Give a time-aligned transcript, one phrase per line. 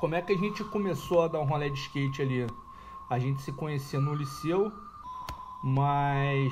[0.00, 2.46] como é que a gente começou a dar um rolê de skate ali?
[3.10, 4.72] A gente se conhecia no liceu,
[5.62, 6.50] mas.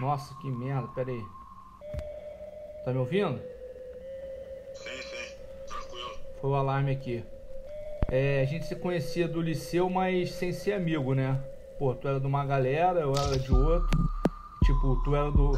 [0.00, 1.24] Nossa, que merda, pera aí.
[2.84, 3.40] Tá me ouvindo?
[4.74, 5.34] Sim, sim,
[5.68, 6.10] tranquilo.
[6.40, 7.24] Foi o alarme aqui.
[8.10, 11.40] É, a gente se conhecia do liceu, mas sem ser amigo, né?
[11.78, 13.88] Pô, tu era de uma galera, eu era de outro.
[14.64, 15.52] Tipo, tu era do.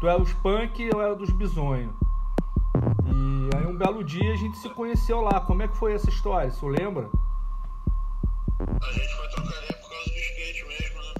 [0.00, 2.05] Tu era os punk eu era dos bisonhos.
[3.76, 5.38] Um belo dia a gente se conheceu lá.
[5.38, 6.50] Como é que foi essa história?
[6.50, 7.10] Você lembra?
[8.80, 11.14] A gente foi trocar ideia por causa do skate mesmo, né?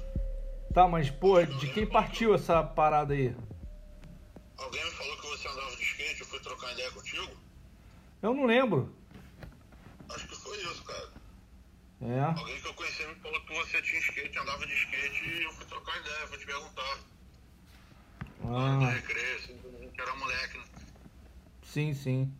[0.73, 3.35] Tá, mas pô, de quem partiu essa parada aí?
[4.57, 7.31] Alguém me falou que você andava de skate, eu fui trocar ideia contigo?
[8.23, 8.91] Eu não lembro.
[10.09, 11.09] Acho que foi isso, cara.
[12.01, 12.21] É.
[12.39, 15.51] Alguém que eu conheci me falou que você tinha skate, andava de skate e eu
[15.51, 16.97] fui trocar ideia, fui te perguntar.
[18.39, 20.63] No Ah, recreio, assim, a gente era moleque, né?
[21.61, 22.33] sim, sim.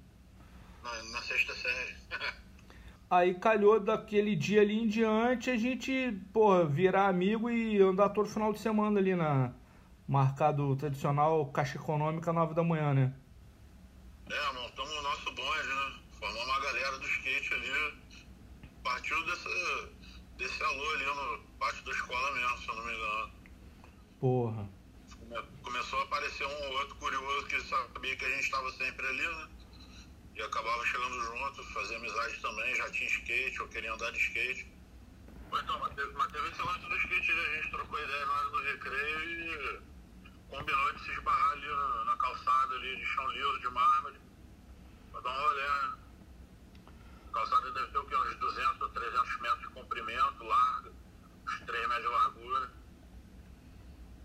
[0.88, 1.96] Na, na sexta série.
[3.10, 8.28] Aí calhou daquele dia ali em diante a gente, porra, virar amigo e andar todo
[8.30, 9.54] final de semana ali na
[10.08, 13.14] marcado tradicional Caixa Econômica 9 da manhã, né?
[14.30, 16.00] É, montamos o nosso bonde, né?
[16.20, 17.98] Formamos uma galera do skate ali.
[18.84, 19.50] Partiu dessa,
[20.38, 23.32] desse alô ali no pátio da escola mesmo, se eu não me engano.
[24.20, 24.68] Porra.
[25.20, 29.06] Come- Começou a aparecer um ou outro curioso que sabia que a gente estava sempre
[29.08, 29.48] ali, né?
[30.38, 34.72] E acabava chegando junto, fazia amizade também, já tinha skate, eu queria andar de skate.
[35.50, 37.42] Mas então, mas teve, mas teve esse lance do skate, né?
[37.42, 39.82] a gente trocou ideia na hora do recreio e
[40.48, 44.20] combinou de se esbarrar ali na calçada ali de chão liso, de mármore,
[45.12, 45.98] pra dar um rolê, né?
[47.30, 48.16] A calçada deve ter o quê?
[48.16, 50.92] Uns 200 ou 300 metros de comprimento, larga,
[51.48, 52.72] uns 3 metros de largura,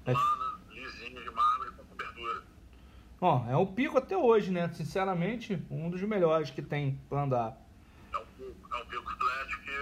[0.04, 2.42] É, plana, lisinha de mármore com cobertura.
[3.22, 4.68] Ó, é um pico até hoje, né?
[4.72, 7.56] Sinceramente, um dos melhores que tem pra andar.
[8.12, 9.72] É um, pico- é um pico flat que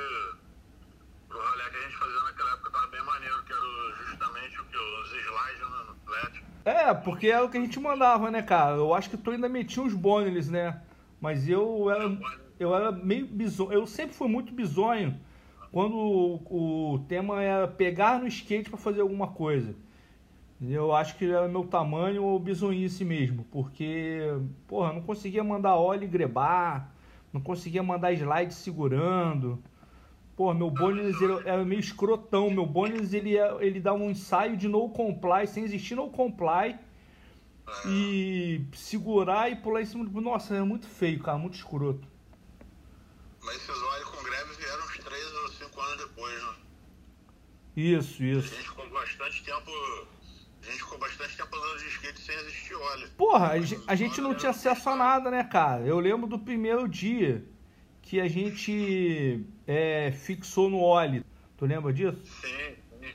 [1.29, 4.65] pro rolê que a gente fazia naquela época tava bem maneiro, que era justamente o
[4.67, 4.77] que?
[4.77, 6.43] Os slides né, no flat.
[6.65, 8.77] É, porque é o que a gente mandava, né, cara?
[8.77, 10.83] Eu acho que tu ainda metia uns bônus, né?
[11.21, 12.05] Mas eu era,
[12.59, 13.73] eu era meio bizonho.
[13.73, 15.19] Eu sempre fui muito bizonho
[15.73, 19.75] quando o, o tema era pegar no skate pra fazer alguma coisa.
[20.63, 23.45] Eu acho que era meu tamanho ou bizonhice mesmo.
[23.51, 24.21] Porque,
[24.69, 26.93] porra, não conseguia mandar óleo e grebar.
[27.33, 29.63] Não conseguia mandar slide segurando.
[30.37, 32.51] Pô, meu bônus ele era meio escrotão.
[32.51, 36.79] Meu bônus ele, ia- ele dava um ensaio de no comply, sem existir no comply.
[37.87, 40.21] E segurar e pular em cima do.
[40.21, 42.07] Nossa, era muito feio, cara, muito escroto.
[43.43, 46.55] Mas esses olhos com greve vieram uns 3 ou 5 anos depois, né?
[47.77, 48.55] Isso, A isso.
[48.55, 49.71] gente ficou bastante tempo.
[50.71, 53.09] A gente ficou bastante tempo andando de skate sem existir óleo.
[53.17, 55.85] Porra, a a gente não tinha acesso a nada, né, cara?
[55.85, 57.45] Eu lembro do primeiro dia
[58.01, 61.25] que a gente é, fixou no óleo.
[61.57, 62.25] Tu lembra disso?
[62.25, 63.13] Sim, sim.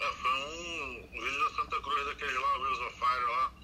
[0.00, 3.54] É, foi um, vídeo da Santa Cruz daqueles lá, Wheels of Fire lá,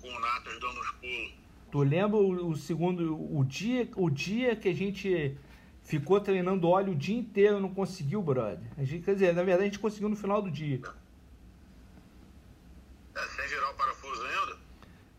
[0.00, 1.34] com o Natas dando uns pulos.
[1.70, 5.38] Tu lembra o, o segundo, o dia, o dia que a gente
[5.84, 8.66] ficou treinando óleo o dia inteiro não conseguiu, brother?
[8.76, 10.80] A gente, quer dizer, na verdade a gente conseguiu no final do dia.
[13.18, 14.56] É, sem virar o parafuso ainda?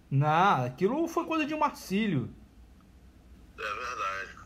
[0.10, 2.34] Não, aquilo foi coisa de Marcílio.
[3.58, 4.40] É verdade.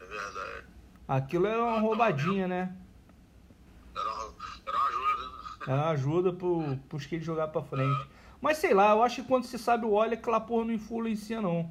[0.00, 0.66] É verdade.
[1.06, 2.74] Aquilo era uma roubadinha, né?
[3.94, 4.34] Era uma,
[4.66, 5.32] era uma ajuda.
[5.66, 8.08] É uma ajuda pro, pros que ele jogar pra frente.
[8.40, 11.40] Mas sei lá, eu acho que quando você sabe o óleo, aquela porra não influencia,
[11.40, 11.70] não.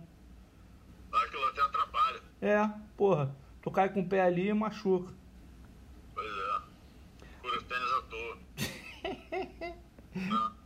[1.12, 2.22] Aquilo até atrapalha.
[2.42, 3.36] É, porra.
[3.62, 5.14] Tu cai com o pé ali e machuca.
[6.14, 6.62] Pois é.
[7.42, 8.38] Cura tênis à toa.
[10.16, 10.62] Não.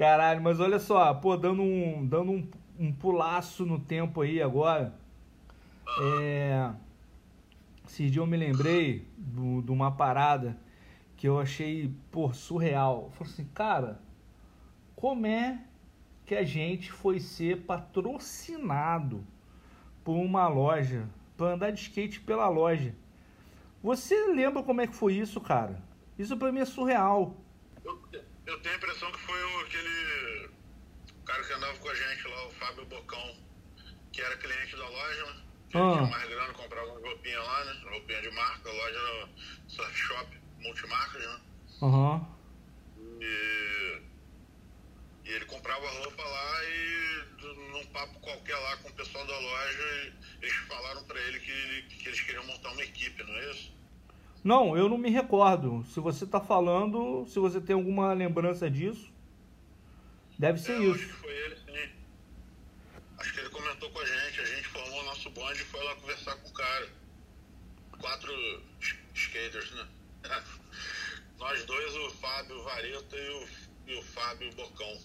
[0.00, 4.94] Caralho, mas olha só, pô, dando um, dando um, um pulaço no tempo aí agora.
[6.00, 6.72] É.
[7.86, 10.58] Esses dias eu me lembrei de uma parada
[11.18, 13.08] que eu achei, pô, surreal.
[13.08, 14.00] Eu falei assim, cara,
[14.96, 15.62] como é
[16.24, 19.22] que a gente foi ser patrocinado
[20.02, 21.06] por uma loja,
[21.36, 22.94] pra andar de skate pela loja?
[23.82, 25.78] Você lembra como é que foi isso, cara?
[26.18, 27.36] Isso pra mim é surreal.
[27.84, 28.00] Eu,
[28.46, 29.29] eu tenho a impressão que foi
[31.52, 33.36] andava com a gente lá, o Fábio Bocão,
[34.12, 35.40] que era cliente da loja, né?
[35.74, 35.92] Ah.
[35.92, 37.80] tinha mais grana, comprava uma roupinha lá, né?
[37.90, 39.28] Roupinha de marca, a loja era
[39.68, 41.40] surf shop, multimarcas, né?
[41.82, 42.26] Aham.
[43.20, 44.00] E,
[45.24, 47.20] e ele comprava roupa lá e
[47.72, 50.12] num papo qualquer lá com o pessoal da loja,
[50.42, 53.72] eles falaram pra ele que, ele- que eles queriam montar uma equipe, não é isso?
[54.42, 55.84] Não, eu não me recordo.
[55.84, 59.09] Se você tá falando, se você tem alguma lembrança disso,
[60.40, 61.06] deve ser É, isso.
[61.06, 61.92] que foi ele, sim.
[63.18, 65.94] Acho que ele comentou com a gente, a gente formou o nosso bonde foi lá
[65.96, 66.88] conversar com o cara.
[67.98, 68.32] Quatro
[69.14, 69.88] skaters, né?
[71.38, 73.48] Nós dois, o Fábio Vareta e o,
[73.88, 74.98] e o Fábio Bocão.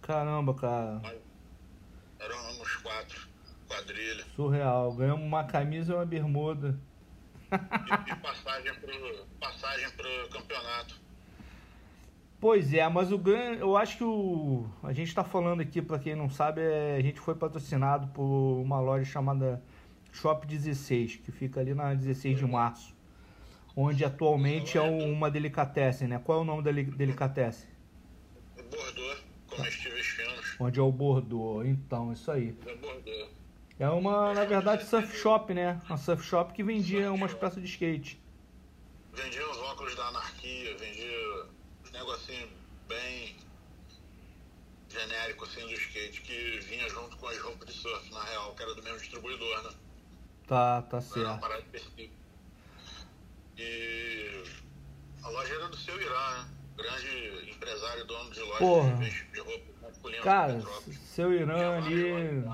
[0.00, 0.98] Caramba, cara.
[1.00, 1.20] Nós
[2.18, 3.28] éramos quatro,
[3.68, 4.24] quadrilha.
[4.34, 4.92] Surreal.
[4.94, 6.76] Ganhamos uma camisa e uma bermuda.
[7.52, 11.00] E, e passagem, pro, passagem pro campeonato.
[12.42, 15.96] Pois é, mas o grande, eu acho que o a gente está falando aqui para
[15.96, 19.62] quem não sabe, é, a gente foi patrocinado por uma loja chamada
[20.10, 22.96] Shop 16, que fica ali na 16 de março,
[23.76, 26.18] onde atualmente é uma delicatessen, né?
[26.18, 27.70] Qual é o nome da delicatessen?
[28.56, 30.56] Bordeaux, comestíveis finos.
[30.58, 32.58] Onde é o Bordeaux, então, isso aí.
[32.66, 33.30] É Bordeaux.
[33.78, 35.80] É uma, na verdade, surf shop, né?
[35.88, 38.20] Uma surf shop que vendia umas peças de skate.
[39.12, 41.52] Vendia os óculos da anarquia, vendia
[41.82, 42.50] uns negocinhos
[42.88, 43.36] bem
[44.88, 48.62] genérico assim do skate, que vinha junto com as roupas de surf, na real, que
[48.62, 49.70] era do mesmo distribuidor, né?
[50.46, 51.40] Tá, tá Não era uma certo.
[51.40, 51.64] parada.
[53.58, 54.42] E
[55.22, 56.48] a loja era do seu Irã, né?
[56.76, 58.96] Grande empresário, dono de loja Porra.
[58.96, 60.60] de, de roupa masculina Cara,
[61.04, 62.44] seu Irã ali.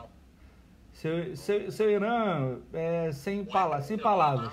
[0.93, 4.53] Seu, seu, seu Irã, é, sem, pala sem palavras.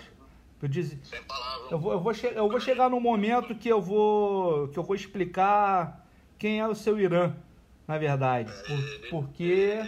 [0.61, 1.71] Eu disse, Sem palavras.
[1.71, 4.95] Eu vou, eu, vou eu vou chegar num momento que eu vou que eu vou
[4.95, 6.07] explicar
[6.37, 7.35] quem é o seu Irã,
[7.87, 8.51] na verdade.
[8.67, 9.79] Por- porque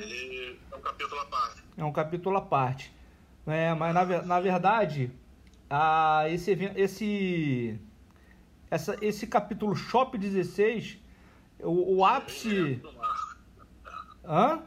[0.71, 1.63] é um capítulo à parte.
[1.77, 2.93] é um capítulo à parte.
[3.45, 5.09] É, mas na, na verdade,
[5.69, 7.79] a, esse, esse,
[8.69, 10.97] essa, esse capítulo Shop 16,
[11.61, 12.81] o, o ápice.
[14.25, 14.61] Hã?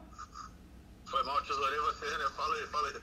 [1.05, 2.25] Foi mal, tesourei você, né?
[2.37, 2.95] Fala aí, fala aí.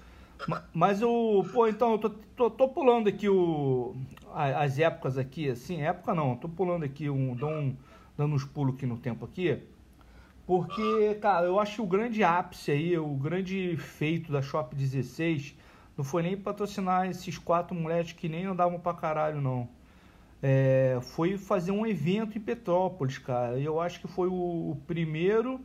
[0.48, 1.44] Ma- Mas o.
[1.52, 3.96] Pô, então, eu tô, tô, tô pulando aqui o,
[4.34, 5.82] as épocas aqui, assim.
[5.82, 7.78] Época não, tô pulando aqui, um, dando, um,
[8.18, 9.62] dando uns pulos aqui no tempo aqui.
[10.48, 15.54] Porque, cara, eu acho que o grande ápice aí, o grande feito da Shop 16
[15.98, 19.68] não foi nem patrocinar esses quatro moleques que nem andavam pra caralho, não.
[20.42, 23.60] É, foi fazer um evento em Petrópolis, cara.
[23.60, 25.60] E eu acho que foi o, o primeiro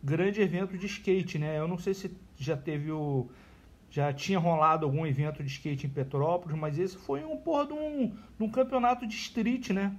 [0.00, 1.58] grande evento de skate, né?
[1.58, 3.28] Eu não sei se já teve o.
[3.90, 7.72] Já tinha rolado algum evento de skate em Petrópolis, mas esse foi um porra de
[7.72, 9.96] um, de um campeonato de street, né?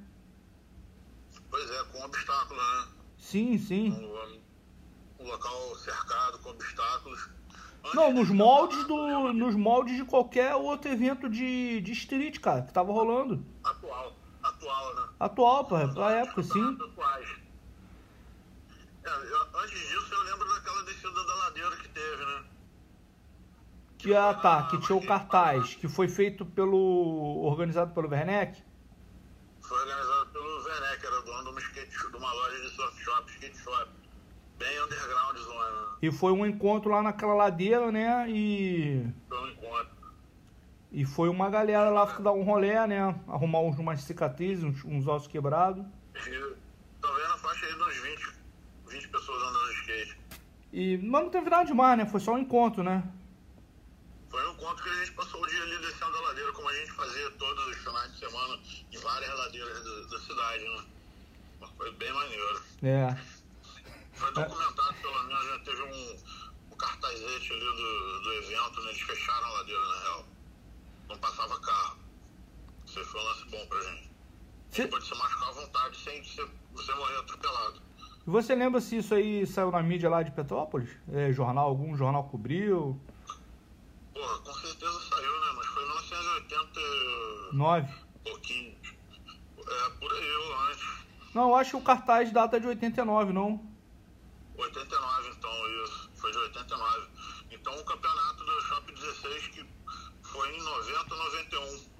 [1.49, 2.90] Pois é, com obstáculos, né?
[3.31, 3.91] Sim, sim.
[3.93, 7.29] Um, um local cercado com obstáculos.
[7.81, 9.31] Antes Não, nos moldes do.
[9.31, 13.45] Nos moldes de qualquer outro evento de, de street, cara, que tava rolando.
[13.63, 14.17] Atual.
[14.43, 15.07] Atual, né?
[15.17, 16.77] Atual, pra, pra época, sim.
[16.89, 17.29] Atuais.
[19.05, 22.43] É, eu- antes disso, eu lembro daquela descida da ladeira que teve, né?
[23.97, 27.43] Que ah, tá, que tinha o cartaz, que foi feito pelo.
[27.45, 28.61] organizado pelo Werneck.
[29.61, 30.10] Foi organizado
[33.01, 33.89] shop, skate shop.
[34.57, 35.97] Bem underground zona?
[36.01, 38.29] E foi um encontro lá naquela ladeira, né?
[38.29, 39.05] E.
[39.27, 40.01] Foi um encontro.
[40.91, 42.99] E foi uma galera lá dar um rolé, né?
[43.27, 45.85] Arrumar uns, umas cicatrizes, uns, uns ossos quebrados.
[46.27, 46.55] E
[47.01, 48.35] talvez na faixa aí de uns 20,
[48.89, 50.17] 20 pessoas andando de skate.
[50.73, 52.05] E, mas não teve nada demais, né?
[52.05, 53.03] Foi só um encontro, né?
[54.29, 56.73] Foi um encontro que a gente passou o dia ali descendo a ladeira, como a
[56.73, 58.59] gente fazia todos os finais de semana
[58.91, 60.85] em várias ladeiras da, da cidade, né?
[61.81, 62.61] Foi bem maneiro.
[62.83, 63.17] É.
[64.13, 68.89] Foi documentado, pelo menos, já teve um, um cartazete ali do, do evento, né?
[68.89, 70.25] Eles fecharam a ladeira, na real.
[71.09, 71.97] Não passava carro.
[72.85, 74.11] Isso foi um lance bom pra gente.
[74.69, 77.81] Cê- Pode se machucar à vontade sem você, você morrer atropelado.
[78.27, 80.91] Você lembra se isso aí saiu na mídia lá de Petrópolis?
[81.11, 83.01] É, jornal, algum jornal cobriu?
[84.13, 85.47] Porra, com certeza saiu, né?
[85.55, 87.93] Mas foi em 1980 e Nove.
[88.23, 88.77] pouquinho.
[89.67, 91.01] É, por aí, ou antes.
[91.33, 93.61] Não, eu acho que o cartaz data de 89, não.
[94.57, 95.51] 89, então,
[95.83, 96.11] isso.
[96.15, 97.07] Foi de 89.
[97.51, 99.65] Então, o campeonato do Shop 16, que
[100.21, 101.91] foi em 90, 91.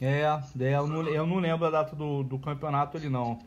[0.00, 3.38] É, é eu, não, eu não lembro a data do, do campeonato ali, não.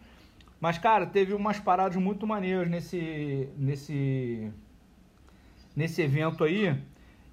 [0.60, 4.52] Mas, cara, teve umas paradas muito maneiras nesse, nesse,
[5.76, 6.82] nesse evento aí.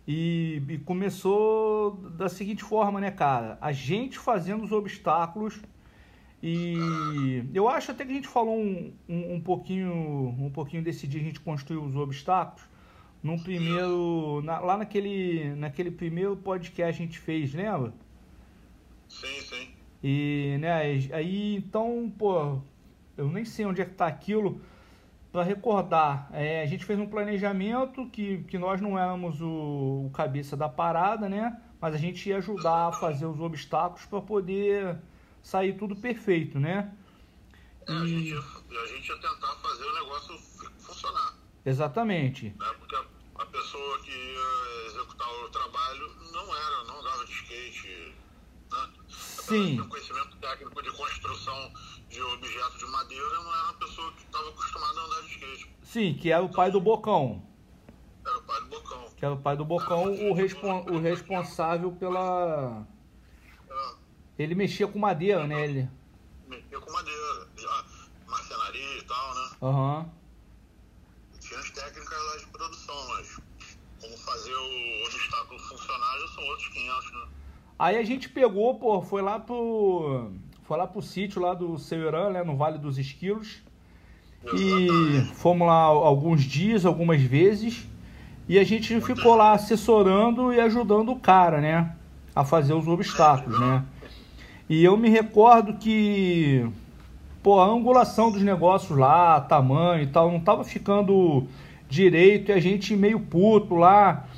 [0.09, 3.57] E, e começou da seguinte forma, né, cara?
[3.61, 5.61] A gente fazendo os obstáculos.
[6.43, 9.93] E eu acho até que a gente falou um, um, um pouquinho
[10.39, 12.69] um pouquinho desse dia a gente construiu os obstáculos.
[13.23, 14.41] Num primeiro.
[14.45, 17.93] na- lá naquele, naquele primeiro podcast que a gente fez, lembra?
[19.09, 19.69] Sim, sim.
[20.03, 20.73] E, né,
[21.13, 22.63] aí então, pô,
[23.17, 24.61] eu nem sei onde é que tá aquilo.
[25.33, 30.11] Para recordar, é, a gente fez um planejamento que, que nós não éramos o, o
[30.13, 31.61] cabeça da parada, né?
[31.81, 34.99] Mas a gente ia ajudar a fazer os obstáculos para poder
[35.43, 36.93] sair tudo perfeito, né?
[37.87, 40.39] É, a, gente, a gente ia tentar fazer o negócio
[40.79, 41.35] funcionar.
[41.65, 42.55] Exatamente.
[42.59, 42.75] Né?
[42.79, 43.05] Porque a,
[43.37, 48.15] a, pessoa que ia executar o trabalho não era, não andava de skate.
[48.71, 48.89] Né?
[49.09, 49.81] Sim.
[49.81, 51.73] O conhecimento técnico de construção
[52.09, 55.71] de objetos de madeira não era uma pessoa que estava acostumada a andar de skate.
[55.83, 57.43] Sim, que era o pai do Bocão.
[58.25, 59.11] Era o pai do Bocão.
[59.17, 62.87] Que era o pai do Bocão, o, respon o responsável pela
[64.41, 65.65] é, Ele mexia com madeira, né?
[65.65, 65.89] Ele.
[66.49, 67.85] mexia com madeira, já,
[68.27, 69.51] marcenaria e tal, né?
[69.63, 70.11] Aham.
[71.39, 73.41] Tinha as técnicas lá de produção, mas
[74.01, 77.29] como fazer o obstáculo funcionar já são outros 500, né?
[77.79, 80.33] Aí a gente pegou, pô, foi lá pro.
[80.63, 82.43] Foi lá pro sítio lá do Seuran, né?
[82.43, 83.63] No Vale dos Esquilos.
[84.55, 87.87] E fomos lá alguns dias, algumas vezes.
[88.49, 91.95] E a gente ficou lá assessorando e ajudando o cara, né?
[92.35, 93.85] A fazer os obstáculos, né?
[94.71, 96.65] E eu me recordo que,
[97.43, 101.45] pô, a angulação dos negócios lá, tamanho e tal, não tava ficando
[101.89, 104.29] direito e a gente meio puto lá.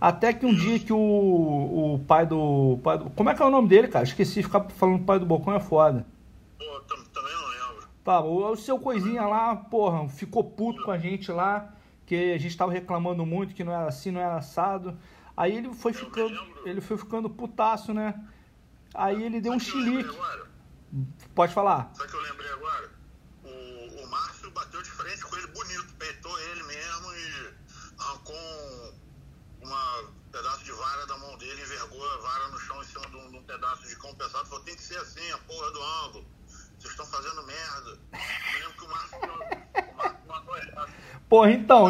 [0.00, 3.10] Até que um dia que o, o pai do, pai do.
[3.10, 4.04] Como é que é o nome dele, cara?
[4.04, 6.04] Esqueci, ficar falando pai do Bocão é foda.
[6.58, 7.88] Pô, tam- também não lembro.
[8.02, 11.72] Tá, o, o seu coisinha lá, porra, ficou puto com a gente lá,
[12.04, 14.98] que a gente tava reclamando muito que não era assim, não era assado.
[15.36, 18.14] Aí ele foi ficando, ele foi ficando putaço, né?
[18.96, 20.14] Aí ele deu um chilique.
[21.34, 21.90] Pode falar.
[21.94, 22.90] Sabe o que eu lembrei agora?
[23.44, 27.54] O, o Márcio bateu de frente com ele bonito, peitou ele mesmo e
[27.98, 29.06] arrancou um
[29.66, 33.16] uma pedaço de vara da mão dele, envergou a vara no chão em cima de
[33.16, 34.46] um, de um pedaço de compensado.
[34.46, 36.24] Falou, tem que ser assim, a porra do ângulo.
[36.78, 37.98] Vocês estão fazendo merda.
[38.12, 40.88] Eu lembro que o Márcio, o Márcio mandou.
[41.28, 41.88] Porra, então,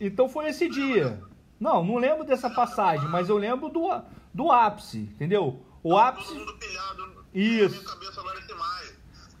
[0.00, 1.22] então foi esse dia.
[1.60, 3.88] Não, não lembro dessa passagem, mas eu lembro do,
[4.32, 5.64] do ápice, entendeu?
[5.88, 6.34] O Todo ápice.
[6.34, 7.24] mundo pilhado.
[7.32, 7.76] Isso.
[7.76, 8.38] Na minha cabeça agora.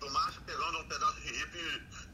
[0.00, 1.58] Do Márcio pegando um pedaço de hip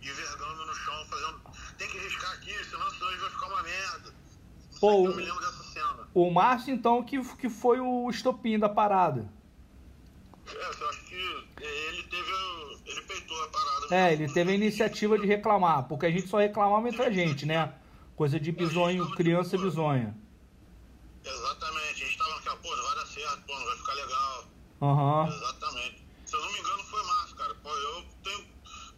[0.02, 1.40] e no chão, fazendo.
[1.78, 4.14] Tem que riscar aqui, senão isso vai ficar uma merda.
[4.80, 6.08] Pô, eu me lembro dessa cena.
[6.12, 9.30] O Márcio, então, que, que foi o estopim da parada.
[10.48, 12.32] É, eu acho que ele teve.
[12.86, 13.94] Ele peitou a parada.
[13.94, 17.46] É, ele teve a iniciativa de reclamar, porque a gente só reclamava entre a gente,
[17.46, 17.72] né?
[18.16, 20.12] Coisa de bisonho, criança bisonha.
[21.24, 22.02] Exatamente.
[22.02, 24.23] A gente tava naquela, pô, não vai dar certo, pô, não vai ficar legal.
[24.80, 25.28] Aham.
[25.28, 26.04] Exatamente.
[26.24, 27.54] Se eu não me engano, foi Márcio, cara.
[27.62, 28.44] Pô, eu tenho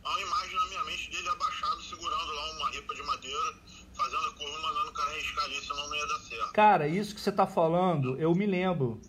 [0.04, 3.54] uma imagem na minha mente dele abaixado, segurando lá uma ripa de madeira,
[3.94, 6.52] fazendo a curva, mandando o cara riscar ali, senão não ia dar certo.
[6.52, 9.00] Cara, isso que você tá falando, eu me lembro.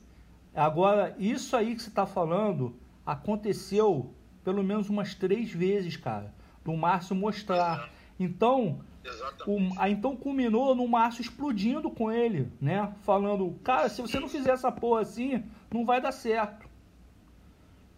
[0.56, 6.34] Agora, isso aí que você tá falando aconteceu pelo menos umas três vezes, cara.
[6.64, 7.90] Do Márcio mostrar.
[8.20, 9.74] Então, Exatamente.
[9.78, 12.94] o, aí então culminou no Márcio explodindo com ele, né?
[13.04, 16.68] Falando, cara, se você não fizer essa porra assim, não vai dar certo.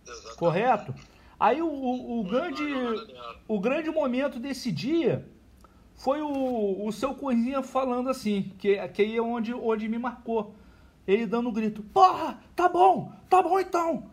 [0.05, 0.37] Exatamente.
[0.37, 0.95] Correto?
[1.39, 2.63] Aí o, o, o grande,
[3.47, 5.25] o grande momento desse dia
[5.95, 10.53] foi o, o seu coisinha falando assim, que, que aí é onde, onde me marcou.
[11.07, 14.09] Ele dando um grito, porra, tá bom, tá bom então.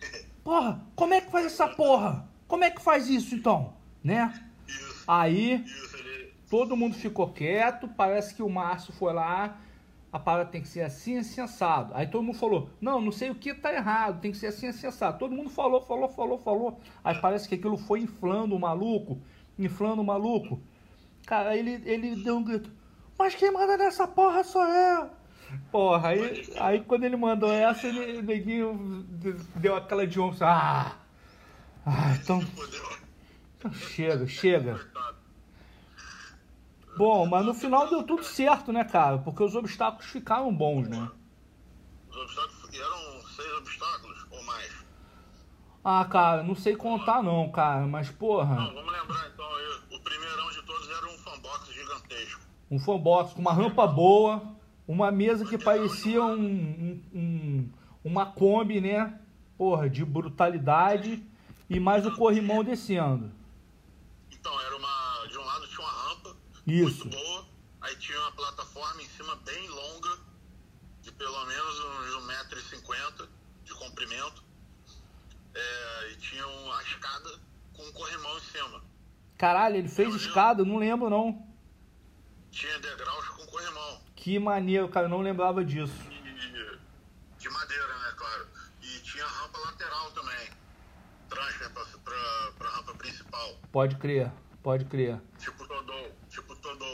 [0.42, 2.28] Porra, como é que faz essa porra?
[2.46, 3.74] Como é que faz isso então?
[4.02, 4.32] Né?
[5.06, 5.64] Aí
[6.48, 9.58] todo mundo ficou quieto, parece que o Márcio foi lá,
[10.12, 11.92] a parada tem que ser assim, assim, assado.
[11.94, 14.66] Aí todo mundo falou, não, não sei o que tá errado, tem que ser assim,
[14.68, 15.18] assim, assado.
[15.18, 16.80] Todo mundo falou, falou, falou, falou.
[17.04, 19.20] Aí parece que aquilo foi inflando o maluco,
[19.58, 20.60] inflando o maluco.
[21.26, 22.70] Cara, ele, ele deu um grito,
[23.18, 25.10] mas quem manda nessa porra sou eu.
[25.70, 29.04] Porra, aí, aí quando ele mandou essa, ele, o neguinho
[29.56, 30.46] deu aquela de onça.
[30.46, 30.96] Ah!
[31.88, 32.44] Ah, então,
[33.56, 34.80] então chega, chega.
[36.96, 39.18] Bom, mas no final deu tudo certo, né, cara?
[39.18, 41.10] Porque os obstáculos ficaram bons, né?
[42.08, 44.72] Os obstáculos eram seis obstáculos ou mais.
[45.84, 49.96] Ah, cara, não sei contar não, cara, mas Não, porra, vamos lembrar então aí.
[49.96, 52.40] O primeirão de todos era um fanbox gigantesco.
[52.70, 54.42] um fanbox com uma rampa boa,
[54.88, 57.70] uma mesa que parecia um, um- um-
[58.04, 59.20] uma Kombi, né?
[59.58, 61.22] Porra, de brutalidade
[61.70, 63.30] e mais o corrimão descendo.
[64.32, 65.26] Então, era uma.
[65.28, 66.36] De um lado tinha uma rampa.
[66.66, 67.06] Isso.
[67.06, 67.46] Muito boa.
[67.82, 70.18] Aí tinha uma plataforma em cima bem longa,
[71.02, 73.28] de pelo menos uns 1,50m
[73.64, 74.44] de comprimento.
[75.54, 77.38] É, e tinha uma escada
[77.72, 78.84] com um corrimão em cima.
[79.38, 81.46] Caralho, ele fez escada, não lembro não.
[82.50, 84.00] Tinha degraus com corrimão.
[84.14, 85.94] Que maneiro, cara, eu não lembrava disso.
[86.10, 86.78] E,
[87.38, 88.48] de madeira, né, claro.
[88.82, 90.50] E tinha rampa lateral também.
[91.28, 93.58] Transfer pra, pra, pra rampa principal.
[93.70, 94.32] Pode crer,
[94.62, 95.20] pode crer.
[95.38, 95.55] Tipo.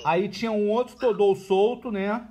[0.05, 2.29] Aí tinha um outro Todou solto, né?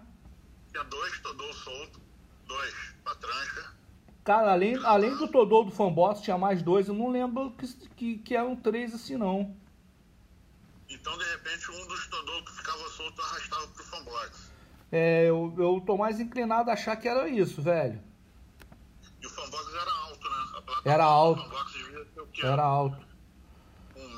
[0.72, 2.02] Tinha dois Todou solto.
[2.46, 2.74] Dois
[3.04, 3.72] pra transfer.
[4.24, 6.88] Cara, além, além do Todou do Fanbox, tinha mais dois.
[6.88, 9.56] Eu não lembro que, que, que eram três assim, não.
[10.90, 14.52] Então, de repente, um dos Todou que ficava solto arrastava pro fanbox.
[14.92, 18.02] É, eu, eu tô mais inclinado a achar que era isso, velho.
[19.22, 20.28] E o fanbox era alto,
[20.86, 21.52] Era alto.
[22.34, 22.46] Quê?
[22.46, 23.11] Era alto.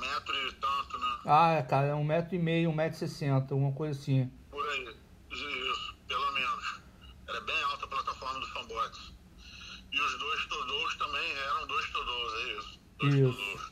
[0.03, 1.19] Metro e tanto, né?
[1.25, 4.29] Ah, é, cara, é um metro e meio, um metro e sessenta, uma coisa assim.
[4.51, 4.95] Por aí.
[5.31, 6.81] Isso, pelo menos.
[7.27, 9.13] Era bem alta a plataforma do Fanbox.
[9.91, 12.79] E os dois Todous também eram dois Todous, é isso.
[12.99, 13.31] Dois Isso.
[13.31, 13.71] Todous.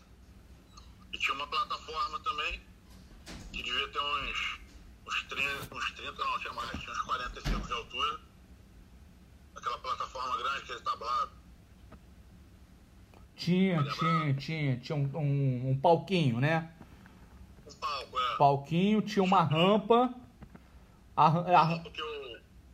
[1.14, 2.62] E tinha uma plataforma também,
[3.52, 4.60] que devia ter uns,
[5.08, 8.20] uns, 30, uns 30, não, tinha mais, tinha uns 45 de altura.
[9.56, 11.41] Aquela plataforma grande, aquele tablado.
[13.42, 16.70] Tinha, tinha, tinha, tinha um, um, um palquinho, né?
[17.68, 18.38] Um palco, é.
[18.38, 20.14] Palquinho, tinha uma rampa.
[21.16, 21.84] A, ra- a,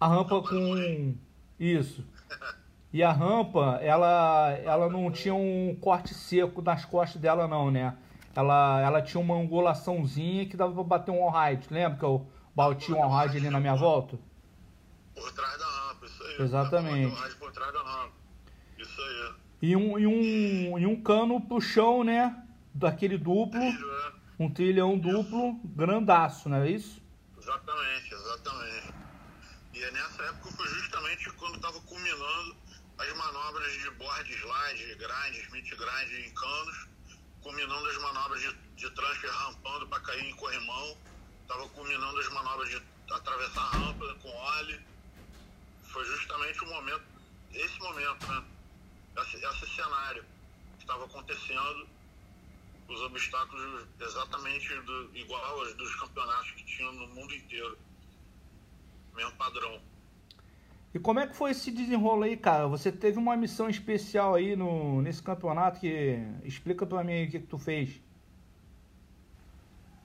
[0.01, 1.15] a rampa com.
[1.57, 2.03] Isso.
[2.93, 7.95] E a rampa, ela, ela não tinha um corte seco nas costas dela, não, né?
[8.33, 11.67] Ela, ela tinha uma angulaçãozinha que dava pra bater um all-ride.
[11.69, 14.17] Lembra que eu bati um all-ride ali na minha volta?
[15.13, 16.41] por trás da rampa, isso aí.
[16.41, 17.35] Exatamente.
[17.35, 18.16] Por trás da rampa.
[19.61, 22.43] E um, e um, e um cano pro chão, né?
[22.73, 24.13] Daquele duplo, Trilho, é.
[24.39, 27.01] um trilhão duplo, grandaço, não é isso?
[27.39, 28.93] Exatamente, exatamente.
[29.73, 32.55] E é nessa época foi justamente quando estava culminando
[32.99, 36.87] as manobras de board slide, grind, smith grind em canos,
[37.41, 40.97] culminando as manobras de, de transfer rampando para cair em corrimão,
[41.41, 44.81] estava culminando as manobras de atravessar a rampa com óleo.
[45.83, 47.03] Foi justamente o momento,
[47.53, 48.43] esse momento, né?
[49.17, 50.23] Esse, esse cenário
[50.77, 51.87] que estava acontecendo,
[52.87, 57.77] os obstáculos exatamente do, igual aos dos campeonatos que tinham no mundo inteiro.
[59.15, 59.81] Mesmo padrão.
[60.93, 62.67] E como é que foi esse desenrolo aí, cara?
[62.67, 66.17] Você teve uma missão especial aí no, nesse campeonato que.
[66.43, 68.01] Explica pra mim o que, que tu fez.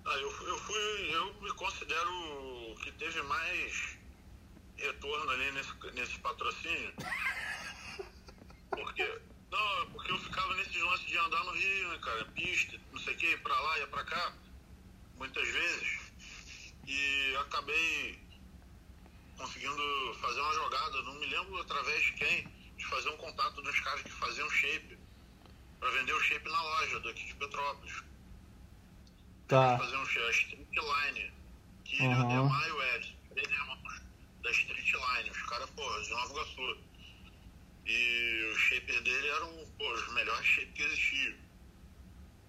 [0.04, 2.10] Ah, eu, eu fui, eu me considero
[2.72, 3.96] o que teve mais
[4.76, 6.92] retorno ali nesse, nesse patrocínio.
[8.72, 12.24] Porque, não, porque eu ficava nesses lances de andar no Rio, né, cara?
[12.26, 14.32] Pista, não sei o que, pra lá, ia pra cá,
[15.16, 16.12] muitas vezes.
[16.86, 18.18] E acabei
[19.36, 23.80] conseguindo fazer uma jogada, não me lembro através de quem, de fazer um contato dos
[23.80, 24.98] caras que faziam shape,
[25.80, 28.02] pra vender o shape na loja daqui de Petrópolis
[29.48, 29.76] Tá.
[29.78, 31.32] fazer um show, a Street Line.
[31.84, 32.46] Que Aham.
[32.46, 34.00] é Maio Ed, três irmãos
[34.42, 36.78] da Street Line, os caras, porra, de Nova Iguaçu.
[37.84, 41.36] E os shapers dele eram, pô, os melhores shapes que existiam.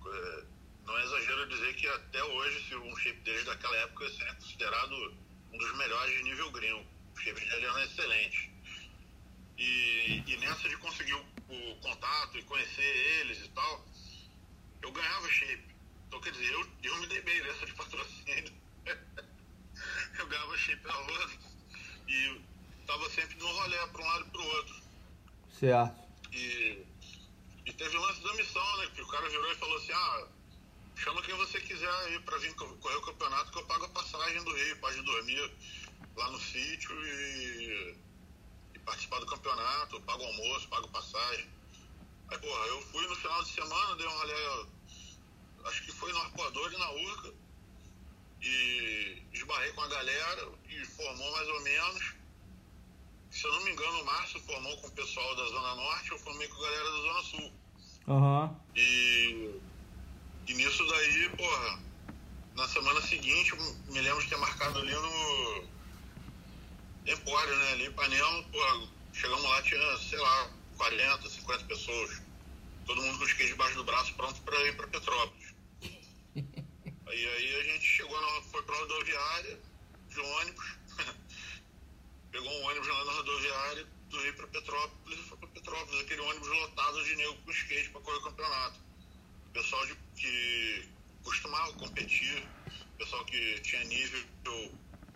[0.06, 0.44] É,
[0.86, 5.18] Não é exagero dizer que até hoje, se um shape deles daquela época seria considerado
[5.52, 6.86] um dos melhores de nível gringo.
[7.16, 8.50] Os shapes dele eram excelentes.
[9.58, 12.82] E, e nessa de conseguir o, o contato e conhecer
[13.22, 13.86] eles e tal,
[14.82, 15.76] eu ganhava shape.
[16.08, 18.54] Então, quer dizer, eu, eu me dei bem nessa de patrocínio.
[20.20, 21.40] eu ganhava shape a rodo
[22.08, 22.42] e
[22.86, 24.83] tava sempre no rolê para um lado e pro outro.
[25.60, 25.96] Certo.
[26.34, 26.86] E,
[27.66, 28.88] e teve o lance da missão, né?
[28.96, 30.28] Que o cara virou e falou assim, ah,
[30.98, 33.90] chama quem você quiser aí pra vir co- correr o campeonato que eu pago a
[33.90, 35.58] passagem do Rio, pode dormir
[36.16, 37.98] lá no sítio e,
[38.76, 41.50] e participar do campeonato, eu pago almoço, pago passagem.
[42.30, 44.68] Aí, porra, eu fui no final de semana, dei um rolê,
[45.66, 47.34] acho que foi no Arpoador e na Urca,
[48.42, 52.23] e esbarrei com a galera e formou mais ou menos.
[53.34, 56.20] Se eu não me engano, o Márcio formou com o pessoal da Zona Norte, eu
[56.20, 57.54] formei com a galera da Zona Sul.
[58.08, 58.62] Aham.
[58.76, 59.62] E,
[60.48, 61.80] e nisso daí, porra,
[62.56, 63.56] na semana seguinte,
[63.88, 65.68] me lembro de ter marcado ali no
[67.08, 67.72] Empório, né?
[67.72, 72.22] Ali em Ipanema, porra, chegamos lá, tinha, sei lá, 40, 50 pessoas.
[72.86, 75.56] Todo mundo com o skate debaixo do braço, pronto pra ir pra Petrópolis.
[77.08, 79.62] Aí, aí a gente chegou, na, foi pra rodoviária,
[80.08, 80.66] de ônibus.
[82.34, 86.22] Pegou um ônibus lá na rodoviária do Rio pra Petrópolis e foi pra Petrópolis, aquele
[86.22, 88.80] ônibus lotado de nego com skate pra correr o campeonato.
[89.54, 90.90] Pessoal de, que
[91.24, 92.44] costumava competir,
[92.98, 94.26] pessoal que tinha nível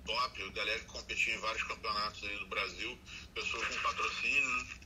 [0.06, 3.00] top, galera que competia em vários campeonatos aí do Brasil,
[3.34, 4.80] pessoas com patrocínio, né?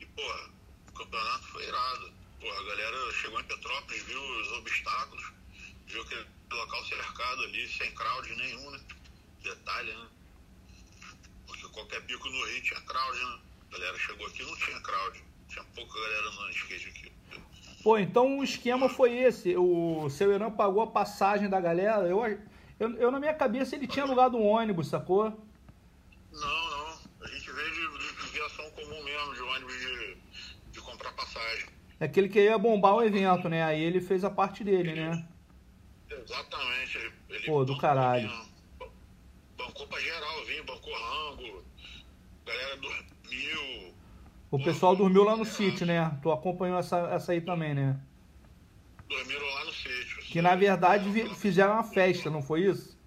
[0.00, 0.50] E, porra,
[0.88, 2.10] o campeonato foi irado.
[2.40, 5.30] Porra, a galera chegou em Petrópolis, viu os obstáculos,
[5.88, 8.80] viu aquele local cercado ali, sem crowd nenhum, né?
[9.42, 10.08] Detalhe, né?
[11.72, 13.38] Qualquer pico no Rio tinha crowd, né?
[13.68, 15.24] A galera chegou aqui não tinha crowd.
[15.48, 17.12] Tinha pouca galera de skate aqui.
[17.82, 19.56] Pô, então o esquema foi esse.
[19.56, 22.06] O seu Irã pagou a passagem da galera.
[22.06, 22.24] Eu,
[22.78, 25.30] eu, eu, na minha cabeça, ele tinha alugado um ônibus, sacou?
[26.32, 26.98] Não, não.
[27.22, 30.16] A gente veio de, de, de viação comum mesmo, de ônibus de,
[30.70, 31.66] de comprar passagem.
[31.98, 33.62] É que ele queria bombar o evento, né?
[33.62, 35.26] Aí ele fez a parte dele, né?
[36.10, 37.12] Exatamente.
[37.28, 38.30] Ele Pô, do caralho.
[39.56, 40.21] Bancou pra geral.
[42.52, 43.94] Galera dormiu.
[44.50, 46.18] O pessoal dormiu lá no sítio, né?
[46.22, 47.98] Tu acompanhou essa, essa aí também, né?
[49.08, 50.22] Dormiram lá no sítio.
[50.24, 52.98] Que na verdade fizeram uma festa, não foi isso?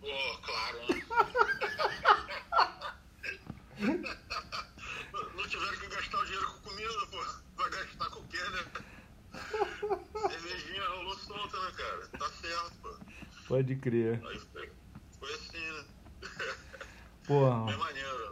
[0.00, 0.06] Pô,
[0.42, 1.02] claro, né?
[5.36, 7.18] Não tiveram que gastar o dinheiro com comida, pô.
[7.56, 8.64] Vai gastar com o quê, né?
[10.30, 12.08] Cervejinha rolou solta, né, cara?
[12.18, 12.96] Tá certo, pô.
[13.48, 14.22] Pode crer.
[14.24, 14.72] Aí foi,
[15.18, 15.84] foi assim, né?
[17.26, 17.66] Porra.
[17.66, 18.23] Bem maneiro.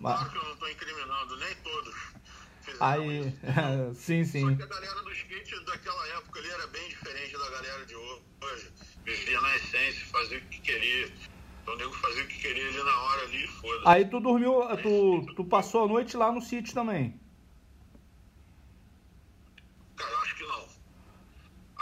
[0.00, 1.94] Claro que eu não tô incriminando, nem todos
[2.80, 3.28] Aí.
[3.28, 3.94] isso.
[3.94, 4.56] sim, Só sim.
[4.56, 8.72] que a galera do skate daquela época ali era bem diferente da galera de hoje.
[9.04, 11.12] Vivia na essência, fazia o que queria.
[11.62, 13.88] Então o nego fazia o que queria ali na hora ali e foda-se.
[13.88, 17.20] Aí tu dormiu, tu, tu passou a noite lá no sítio também.
[19.96, 20.66] Cara, eu acho que não.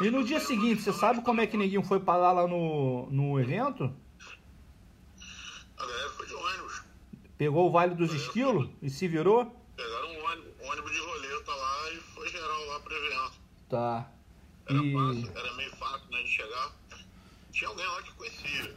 [0.06, 3.40] E no dia seguinte, você sabe como é que ninguém foi parar lá no, no
[3.40, 3.94] evento?
[5.76, 6.82] A galera foi de ônibus.
[7.36, 9.44] Pegou o Vale dos Esquilos e se virou?
[9.76, 13.32] Pegaram um ônibus, ônibus de roleta lá e foi geral lá pro evento.
[13.68, 14.10] Tá.
[14.68, 14.92] Era E.
[14.92, 16.72] fácil, era meio fácil né, de chegar.
[17.52, 18.74] Tinha alguém lá que conhecia.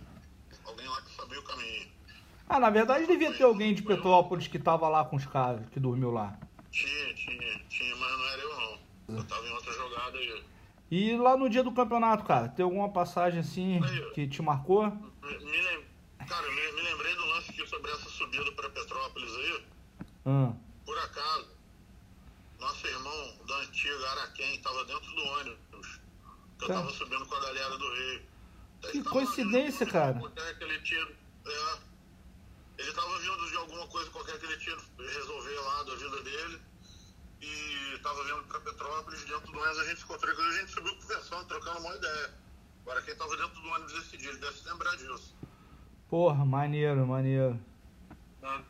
[0.66, 1.88] Alguém lá que sabia o caminho.
[2.50, 5.80] Ah, na verdade devia ter alguém de Petrópolis que tava lá com os caras, que
[5.80, 6.38] dormiu lá.
[6.72, 9.18] Tinha, tinha, tinha, mas não era eu não.
[9.18, 10.44] Eu tava em outra jogada aí.
[10.90, 13.82] E lá no dia do campeonato, cara, tem alguma passagem assim
[14.14, 14.90] que te marcou?
[14.90, 15.86] Me, me lem-
[16.28, 19.64] Cara, me, me lembrei do lance aqui sobre essa subida para Petrópolis aí.
[20.28, 20.54] Ah,
[20.86, 21.48] Por acaso,
[22.60, 26.00] nosso irmão da antiga Araquém estava dentro do ônibus.
[26.58, 26.74] Que eu Tá.
[26.76, 28.22] tava subindo com a galera do Rio.
[28.82, 30.08] Daí Que coincidência, vindo cara.
[30.10, 31.08] alguma coisa Qualquer que ele tinha.
[31.46, 31.78] É,
[32.80, 36.62] ele tava vindo de alguma coisa qualquer que ele tinha resolver lá da vida dele.
[37.42, 40.96] E tava vindo para Petrópolis, dentro do ônibus a gente encontrou ele, a gente subiu
[40.96, 42.34] conversando, trocando uma ideia.
[42.82, 45.36] Agora quem tava dentro do ônibus esse dia, ele deve se lembrar disso.
[46.10, 47.60] porra, maneiro, maneiro.
[48.42, 48.66] né?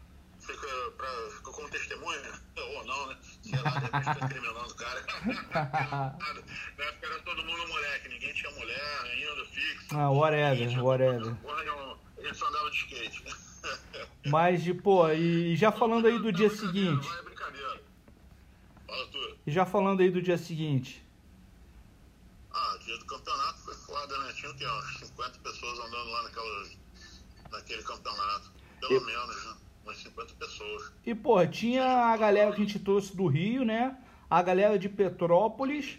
[0.47, 3.17] Fica, pra, fica como testemunha, ou não, né?
[3.41, 5.01] Sei lá, de repente tá incriminando o cara.
[6.77, 9.87] Na época era todo mundo moleque, ninguém tinha mulher ainda, fixo.
[9.91, 11.35] Ah, whatever, whatever.
[12.23, 13.25] Gente só andava de skate.
[14.25, 17.09] Mas, de, pô, e já falando aí do dia seguinte.
[17.09, 17.83] É brincadeira.
[18.87, 19.37] Fala tu.
[19.45, 21.05] E já falando aí do dia seguinte.
[22.53, 24.33] Ah, dia do campeonato foi foda, né?
[24.33, 24.65] Tinha o quê?
[24.65, 26.67] Umas 50 pessoas andando lá naquela,
[27.51, 28.51] naquele campeonato.
[28.79, 29.66] Pelo menos, né?
[29.87, 30.91] Umas 50 pessoas.
[31.05, 33.97] E, pô, tinha a galera que a gente trouxe do Rio, né?
[34.29, 35.97] A galera de Petrópolis.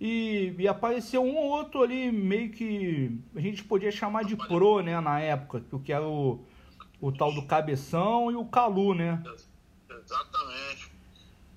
[0.00, 4.80] E, e apareceu um ou outro ali, meio que a gente podia chamar de pro,
[4.80, 4.98] né?
[5.02, 6.46] Na época, que era o,
[6.98, 9.22] o tal do Cabeção e o Calu, né?
[9.90, 10.90] Exatamente.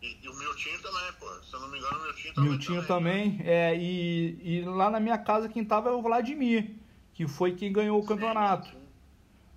[0.02, 1.44] E, e o Miltinho também, pô.
[1.44, 2.50] Se eu não me engano, o Miltinho também.
[2.50, 3.42] Miltinho também.
[3.46, 6.76] É, e, e lá na minha casa quem tava era o Vladimir,
[7.14, 8.79] que foi quem ganhou o campeonato.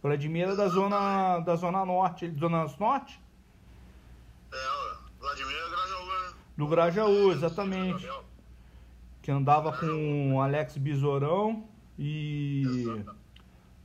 [0.03, 3.21] Vladimir era da zona, da zona norte, zona norte?
[4.53, 4.97] É.
[5.21, 6.35] Vladimir é Grajaú, né?
[6.57, 8.09] Do Grajaú, exatamente.
[9.23, 11.65] Que andava com o Alex Besourão
[11.97, 12.65] e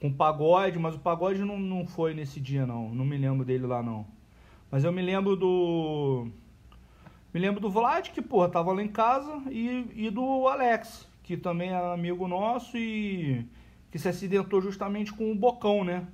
[0.02, 3.46] com o Pagode, mas o Pagode não, não foi nesse dia não, não me lembro
[3.46, 4.06] dele lá não.
[4.72, 6.28] Mas eu me lembro do.
[7.34, 11.38] Me lembro do Vlad, que, porra, tava lá em casa, e, e do Alex, que
[11.38, 13.46] também é amigo nosso e
[13.92, 16.08] que se acidentou justamente com o Bocão, né?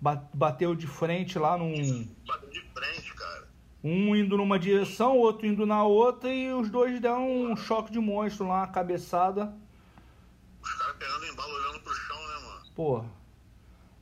[0.00, 2.06] Ba- Bateu de frente lá num.
[2.26, 3.48] Bateu de frente, cara.
[3.82, 7.98] Um indo numa direção, outro indo na outra, e os dois deram um choque de
[8.00, 9.54] monstro lá, uma cabeçada.
[10.62, 12.60] Os caras pegando embalo olhando pro chão, né, mano?
[12.74, 13.04] Porra.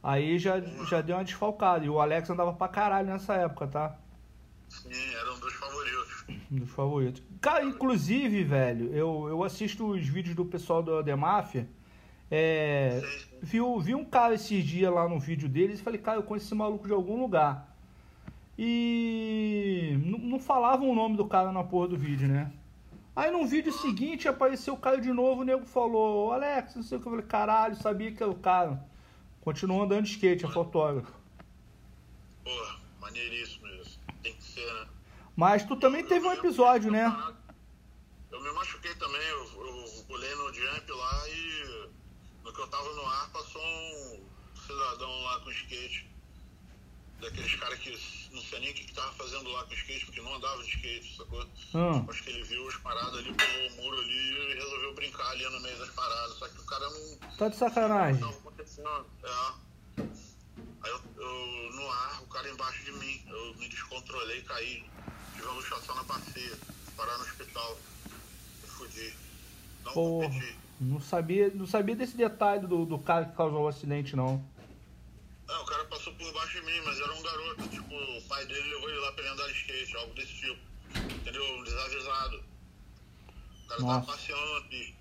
[0.02, 1.84] Aí já, já deu uma desfalcada.
[1.84, 3.96] E o Alex andava pra caralho nessa época, tá?
[4.68, 6.24] Sim, era um dos favoritos.
[6.50, 7.22] Um dos favoritos.
[7.40, 11.68] Cara, inclusive, velho, eu, eu assisto os vídeos do pessoal da The Máfia.
[12.34, 13.02] É,
[13.42, 16.46] vi, vi um cara esses dias lá no vídeo deles e falei, cara, eu conheço
[16.46, 17.76] esse maluco de algum lugar.
[18.58, 22.50] E não, falavam o nome do cara na porra do vídeo, né?
[23.14, 26.82] Aí no vídeo seguinte apareceu o cara de novo, o nego falou, "Ô, Alex, não
[26.82, 27.06] sei o que.
[27.06, 28.82] Eu falei, caralho, sabia que era o cara.
[29.42, 31.12] Continuou andando de skate, é fotógrafo.
[32.42, 34.00] Porra, maneiríssimo isso.
[34.22, 34.86] Tem que ser, né?
[35.36, 37.04] Mas tu também teve um episódio, né?
[38.30, 41.90] Eu me machuquei também, eu, eu pulei no jump lá e
[42.41, 44.28] no que eu tava no ar passou um
[44.66, 46.10] cidadão lá com skate.
[47.20, 47.90] Daqueles caras que
[48.32, 50.70] não sei nem o que, que tava fazendo lá com skate, porque não andava de
[50.70, 51.46] skate, sacou?
[51.74, 52.06] Hum.
[52.08, 55.44] Acho que ele viu as paradas ali, pulou o muro ali e resolveu brincar ali
[55.48, 56.36] no meio das paradas.
[56.38, 58.20] Só que o cara não, Tá de sacanagem.
[58.20, 59.06] Não, acontecendo.
[59.22, 59.52] É.
[60.82, 63.22] Aí eu, eu, no ar, o cara embaixo de mim.
[63.28, 64.84] Eu me descontrolei, caí.
[65.34, 66.58] Tive uma luxação na bacia.
[66.96, 67.78] Parar no hospital.
[68.62, 69.14] Me fudi.
[69.84, 70.28] Não Porra.
[70.28, 70.58] competi.
[70.82, 74.44] Não sabia, não sabia desse detalhe do, do cara que causou o acidente, não.
[75.48, 78.44] É, o cara passou por baixo de mim mas era um garoto, tipo, o pai
[78.46, 80.60] dele levou ele lá pra ele andar de skate, algo desse tipo.
[81.20, 81.64] Entendeu?
[81.64, 82.42] Desavisado.
[83.64, 83.94] O cara Nossa.
[83.94, 84.94] tava passeando pista.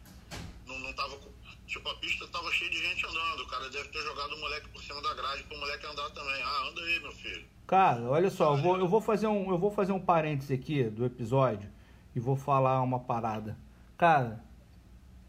[0.68, 1.18] Não, não tava.
[1.66, 3.42] Tipo, a pista tava cheia de gente andando.
[3.42, 6.44] O cara deve ter jogado o moleque por cima da grade pro moleque andar também.
[6.44, 7.46] Ah, anda aí, meu filho.
[7.66, 10.84] Cara, olha só, eu vou, eu vou fazer um, eu vou fazer um parêntese aqui
[10.84, 11.70] do episódio
[12.16, 13.58] e vou falar uma parada.
[13.98, 14.44] Cara,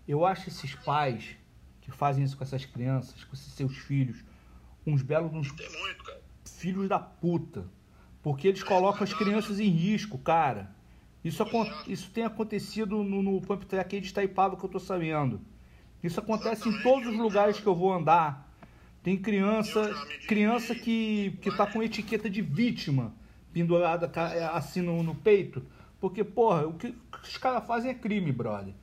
[0.06, 1.36] eu acho esses pais
[1.80, 4.24] que fazem isso com essas crianças, com esses seus filhos,
[4.86, 6.12] uns belos uns Tem muito,
[6.44, 7.64] filhos da puta.
[8.22, 10.70] Porque eles colocam as crianças em risco, cara.
[11.24, 11.44] Isso,
[11.86, 15.40] isso tem acontecido no, no Pump Track de Itaipava que eu tô sabendo.
[16.02, 18.48] Isso acontece em todos os lugares que eu vou andar.
[19.02, 19.92] Tem criança,
[20.28, 23.12] criança que, que tá com etiqueta de vítima
[23.52, 25.64] pendurada ca- assim no, no peito.
[26.00, 28.74] Porque, porra, o que os caras fazem é crime, brother.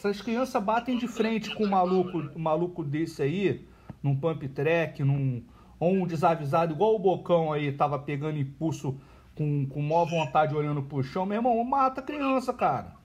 [0.00, 3.68] Essas crianças batem de frente com um maluco, um maluco desse aí,
[4.02, 5.44] num pump track, num,
[5.78, 8.98] ou um desavisado, igual o Bocão aí, tava pegando impulso
[9.34, 11.26] com, com maior vontade olhando pro chão.
[11.26, 12.96] Meu irmão, mata a criança, cara.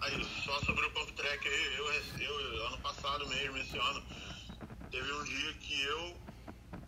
[0.00, 4.02] Aí, só sobre o pump track aí, eu, eu, ano passado mesmo, esse ano,
[4.90, 6.14] teve um dia que eu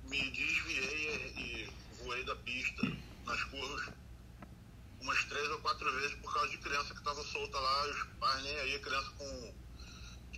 [0.09, 1.68] me desviei e,
[2.02, 2.90] voei da pista
[3.26, 3.92] nas curvas
[5.07, 8.42] umas três ou quatro vezes por causa de criança que tava solta lá, os pais
[8.42, 9.55] nem aí, criança com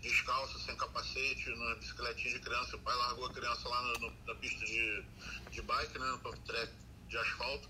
[0.02, 4.14] descalço, sem capacete, na bicicletinha de criança, o pai largou a criança lá no- no-
[4.26, 5.04] na pista de,
[5.50, 6.72] de bike, né, no pump track
[7.08, 7.68] de asfalto,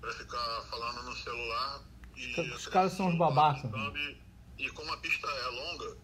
[0.00, 1.82] pra ficar falando no celular.
[2.16, 4.24] E Os caras são lá babacas, no câmbio,
[4.56, 5.96] E como a pista é longa,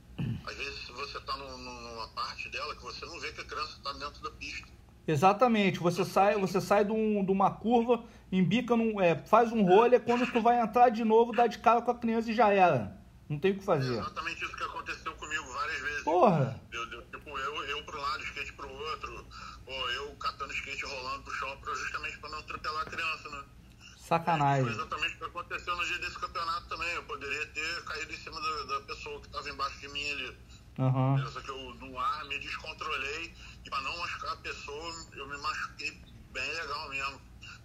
[0.44, 3.78] às vezes você tá num- numa parte dela que você não vê que a criança
[3.84, 4.66] tá dentro da pista.
[5.10, 9.62] Exatamente, você sai, você sai de, um- de uma curva, embica num, é, faz um
[9.62, 12.52] rolê, quando tu vai entrar de novo, dá de cara com a criança e já
[12.52, 12.96] era.
[13.28, 13.92] Não tem o que É fazer.
[13.98, 16.02] exatamente isso que aconteceu comigo várias vezes.
[16.04, 16.60] Porra!
[16.72, 19.26] Eu, eu- tipo, eu, eu pro lado, skate pro outro,
[19.66, 23.44] ou eu catando skate rolando pro chão justamente pra não atropelar a criança, né?
[23.78, 24.66] Foi Sacanagem.
[24.68, 26.88] exatamente o que aconteceu no dia desse campeonato também.
[26.94, 30.36] Eu poderia ter caído em cima da, da pessoa que estava embaixo de mim ali.
[30.80, 31.28] Aham.
[31.32, 33.32] Só que eu, no ar, me descontrolei
[33.68, 36.00] para não machucar a pessoa, eu me machuquei
[36.32, 37.20] bem legal mesmo.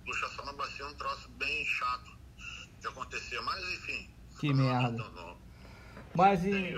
[0.05, 2.11] Luxação na bacia é um troço bem chato
[2.79, 4.09] de acontecer, mas enfim.
[4.39, 4.91] Que merda.
[4.91, 5.37] Não,
[6.13, 6.75] Mas e...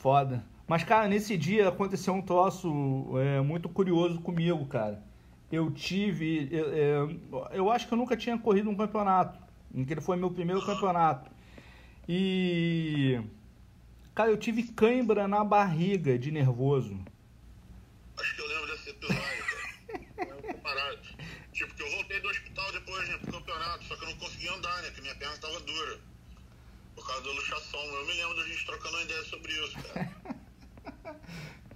[0.00, 0.44] Foda.
[0.66, 5.02] Mas, cara, nesse dia aconteceu um troço é, muito curioso comigo, cara.
[5.50, 6.48] Eu tive.
[6.52, 9.40] Eu, é, eu acho que eu nunca tinha corrido um campeonato.
[9.80, 11.30] Aquele foi meu primeiro campeonato.
[12.06, 13.18] E.
[14.14, 16.98] Cara, eu tive cãibra na barriga de nervoso.
[18.18, 19.22] Acho que eu lembro desse episódio,
[20.18, 20.30] cara.
[20.30, 20.98] Eu tô parado.
[21.52, 23.18] Tipo, que eu voltei do hospital depois, né,
[23.86, 25.98] só que eu não conseguia andar, né, que minha perna tava dura.
[26.94, 27.80] Por causa da luxação.
[27.80, 30.10] Eu me lembro da gente trocando uma ideia sobre isso, cara.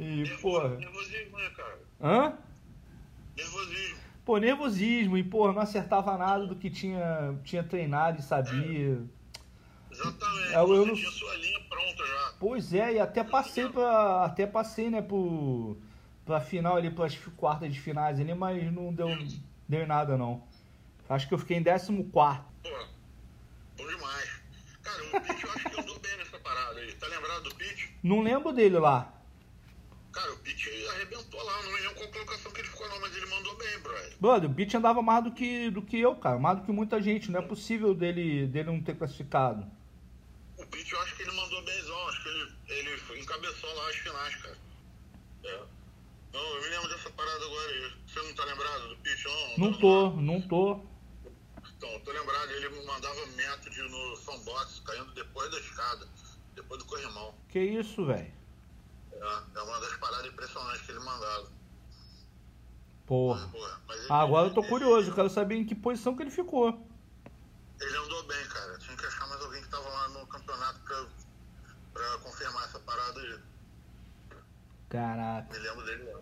[0.00, 0.70] E, porra.
[0.76, 1.78] Nervosismo, né, cara?
[2.00, 2.38] Hã?
[3.36, 3.96] Nervosismo.
[4.24, 5.16] Pô, nervosismo.
[5.18, 9.00] E, porra, não acertava nada do que tinha, tinha treinado e sabia.
[9.90, 10.52] Exatamente.
[10.54, 12.32] Eu- eu Você não- tinha sua linha pronta já.
[12.40, 14.24] Pois é, e até passei pra.
[14.24, 15.76] Até passei, né, pro.
[16.24, 19.08] Pra final ali, pras quartas de finais ali, mas não deu,
[19.68, 20.42] deu nada não.
[21.08, 22.02] Acho que eu fiquei em 14.
[22.04, 22.20] Pô,
[23.76, 24.42] bom demais.
[24.82, 26.92] Cara, o Pete eu acho que andou bem nessa parada aí.
[26.94, 27.96] Tá lembrado do Pete?
[28.02, 29.12] Não lembro dele lá.
[30.12, 31.62] Cara, o Pete arrebentou lá.
[31.62, 34.16] Não lembro qual colocação que ele ficou, não, mas ele mandou bem, brother.
[34.20, 36.38] Brother, o Beat andava mais do que, do que eu, cara.
[36.38, 37.30] Mais do que muita gente.
[37.30, 39.66] Não é possível dele, dele não ter classificado.
[40.58, 42.08] O Pete eu acho que ele mandou benzão.
[42.08, 44.58] Acho que ele, ele encabeçou lá as finais, cara.
[45.44, 45.62] É.
[46.32, 47.92] Não, eu me lembro dessa parada agora aí.
[48.06, 49.58] Você não tá lembrado do Pete, não?
[49.58, 50.91] Não tô, não tô.
[52.12, 56.06] Tô lembrado, ele mandava método no Sandbox, caindo depois da escada,
[56.54, 57.34] depois do corrimão.
[57.48, 58.30] Que isso, velho?
[59.12, 61.48] É, é uma das paradas impressionantes que ele mandava.
[63.06, 63.48] Porra.
[63.48, 65.10] Porra, mas ele- Ah, agora eu tô ele- curioso.
[65.10, 66.86] Eu quero saber em que posição que ele ficou.
[67.80, 68.76] Ele andou bem, cara.
[68.78, 71.06] Tinha que achar mais alguém que tava lá no campeonato pra,
[71.94, 73.38] pra confirmar essa parada aí.
[74.90, 75.50] Caraca.
[75.50, 76.20] Me lembro dele lá.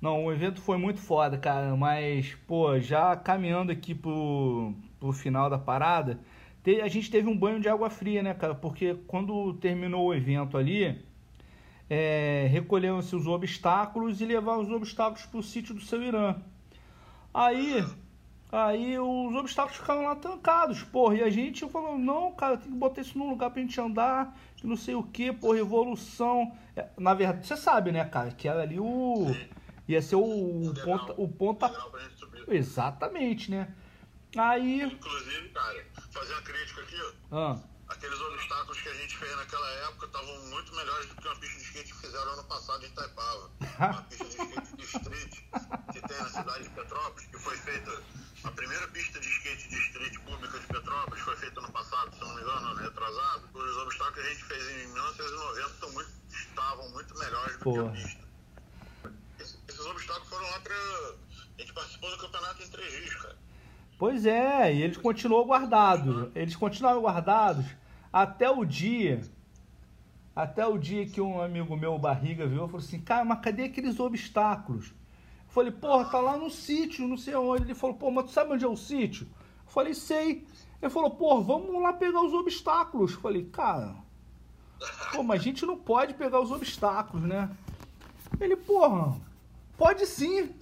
[0.00, 5.48] Não, o evento foi muito foda, cara, mas, pô, já caminhando aqui pro, pro final
[5.50, 6.20] da parada,
[6.82, 8.54] a gente teve um banho de água fria, né, cara?
[8.54, 11.00] Porque quando terminou o evento ali,
[11.88, 16.34] é, recolheram-se os obstáculos e levaram os obstáculos pro sítio do seu Irã.
[17.32, 17.84] Aí,
[18.50, 22.76] aí os obstáculos ficaram lá trancados, porra, e a gente falou, não, cara, tem que
[22.76, 26.52] botar isso num lugar pra gente andar, que não sei o que, porra, evolução.
[26.74, 29.26] É, na verdade, você sabe, né, cara, que era ali o...
[29.88, 31.72] Ia ser o, o ponta, o ponta...
[32.48, 33.68] Exatamente, né?
[34.36, 34.82] Aí...
[34.82, 37.36] Inclusive, cara, fazer uma crítica aqui, ó.
[37.36, 41.36] Ah, Aqueles obstáculos que a gente fez naquela época estavam muito melhores do que uma
[41.36, 43.50] pista de skate que fizeram ano passado em Itaipava.
[43.78, 45.34] Uma pista de skate de street
[45.92, 48.02] que tem na cidade de foi feita,
[48.42, 52.20] a primeira pista de skate de street pública de Petrópolis foi feita no passado, se
[52.20, 53.48] não me engano, ano retrasado.
[53.54, 57.72] Os obstáculos que a gente fez em 1990 estão muito, estavam muito melhores do Pô.
[57.72, 58.26] que a pista.
[59.38, 60.74] Esses, esses obstáculos foram lá pra.
[60.74, 63.38] A gente participou do campeonato em três dias, cara.
[63.98, 66.28] Pois é, e eles continuam guardados.
[66.34, 67.64] Eles continuaram guardados
[68.12, 69.22] até o dia.
[70.34, 73.64] Até o dia que um amigo meu, Barriga, viu e falou assim: Cara, mas cadê
[73.64, 74.88] aqueles obstáculos?
[74.88, 77.64] Eu falei: Porra, tá lá no sítio, não sei onde.
[77.64, 79.26] Ele falou: Pô, mas tu sabe onde é o sítio?
[79.64, 80.46] Eu falei: Sei.
[80.82, 83.14] Ele falou: Pô, vamos lá pegar os obstáculos.
[83.14, 83.96] Eu falei: Cara,
[85.14, 87.48] pô, mas a gente não pode pegar os obstáculos, né?
[88.38, 89.18] Ele: Porra,
[89.78, 90.54] pode sim.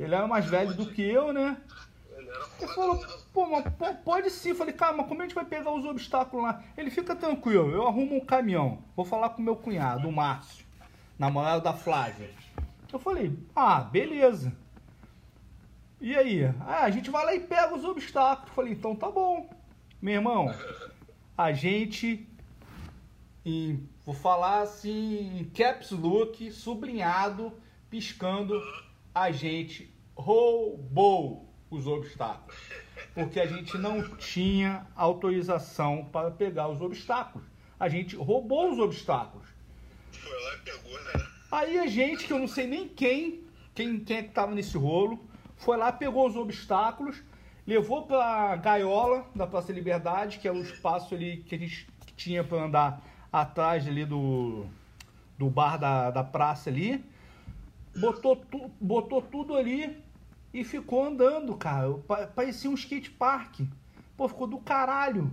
[0.00, 1.58] Ele era mais velho do que eu, né?
[2.60, 4.50] Ele falou, pô, mas po- pode sim.
[4.50, 6.62] Eu falei, cara, mas como a gente vai pegar os obstáculos lá?
[6.76, 8.78] Ele fica tranquilo, eu arrumo um caminhão.
[8.96, 10.64] Vou falar com meu cunhado, o Márcio,
[11.18, 12.30] namorado da Flávia.
[12.92, 14.52] Eu falei, ah, beleza.
[16.00, 16.44] E aí?
[16.60, 18.48] Ah, a gente vai lá e pega os obstáculos.
[18.50, 19.48] Eu falei, então tá bom.
[20.00, 20.52] Meu irmão,
[21.38, 22.28] a gente,
[23.44, 27.52] em, vou falar assim, em caps look, sublinhado,
[27.88, 28.60] piscando,
[29.14, 32.56] a gente roubou os obstáculos.
[33.14, 37.46] Porque a gente não tinha autorização para pegar os obstáculos.
[37.78, 39.46] A gente roubou os obstáculos.
[40.12, 41.26] Foi lá e pegou, né?
[41.50, 44.76] Aí a gente, que eu não sei nem quem, quem, quem é que tava nesse
[44.78, 45.18] rolo,
[45.56, 47.22] foi lá, pegou os obstáculos,
[47.66, 52.42] levou pra gaiola da Praça Liberdade, que é o espaço ali que a gente tinha
[52.44, 54.66] para andar atrás ali do,
[55.38, 57.04] do bar da, da praça ali.
[57.96, 60.02] Botou, tu, botou tudo ali
[60.52, 61.92] e ficou andando, cara.
[62.06, 63.60] Pa- Parecia um skate park.
[64.16, 65.32] Pô, ficou do caralho.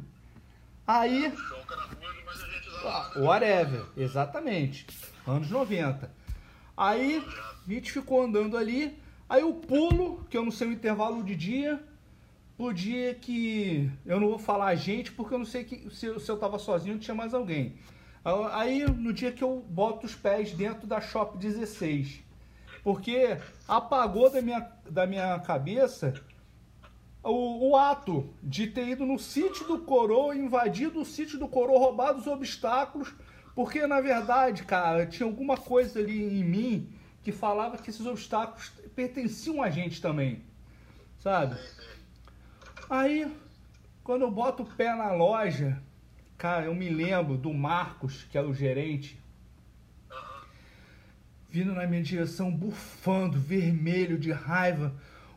[0.87, 1.27] Aí.
[1.27, 3.11] Usava.
[3.15, 4.87] Ah, Whatever, exatamente.
[5.27, 6.11] Anos 90.
[6.77, 7.23] Aí
[7.67, 8.97] a gente ficou andando ali.
[9.27, 11.83] Aí o pulo, que eu não sei o intervalo de dia,
[12.57, 13.91] o dia que.
[14.05, 16.37] Eu não vou falar a gente, porque eu não sei que, se, eu- se eu
[16.37, 17.75] tava sozinho tinha mais alguém.
[18.53, 22.21] Aí no dia que eu boto os pés dentro da Shop 16.
[22.83, 23.37] Porque
[23.67, 26.13] apagou da minha, da minha cabeça
[27.23, 31.79] o, o ato de ter ido no sítio do Coroa, invadido o sítio do Coroa,
[31.79, 33.13] roubado os obstáculos,
[33.53, 36.89] porque na verdade, cara, tinha alguma coisa ali em mim
[37.23, 40.41] que falava que esses obstáculos pertenciam a gente também,
[41.19, 41.57] sabe?
[42.89, 43.31] Aí,
[44.03, 45.81] quando eu boto o pé na loja,
[46.37, 49.19] cara, eu me lembro do Marcos, que era o gerente,
[51.49, 54.93] vindo na minha direção, bufando, vermelho de raiva,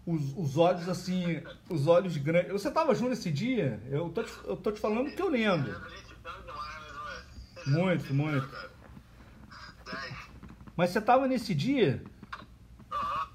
[0.06, 2.52] os, os olhos assim, os olhos grandes.
[2.52, 3.80] Você tava junto esse dia?
[3.88, 5.74] Eu tô te, eu tô te falando que eu lembro.
[7.66, 8.72] Muito, muito.
[10.76, 12.02] Mas você tava nesse dia?
[12.90, 13.28] Aham.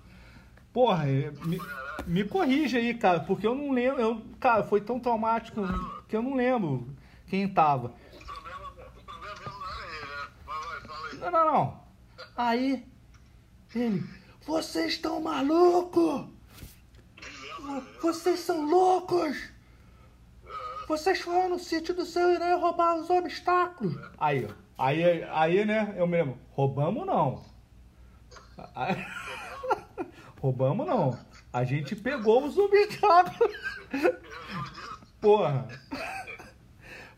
[0.74, 1.60] Porra, eh, me,
[2.06, 4.02] me corrija aí, cara, porque eu não lembro.
[4.02, 5.62] Eu, cara, foi tão traumático
[6.08, 6.88] que eu não lembro
[7.28, 7.90] quem tava.
[11.14, 11.20] Né?
[11.20, 11.87] Não, não, não.
[12.38, 12.86] Aí,
[13.74, 14.04] ele,
[14.46, 16.28] vocês estão malucos!
[18.00, 19.50] Vocês são loucos!
[20.88, 23.96] Vocês foram no sítio do seu Irã roubaram os obstáculos!
[24.20, 24.48] Aí.
[24.78, 27.44] Aí, aí, né, eu mesmo, roubamos não.
[28.76, 29.04] Aí-
[30.40, 31.18] roubamos não.
[31.52, 33.58] A gente pegou os obstáculos.
[35.20, 35.68] Porra.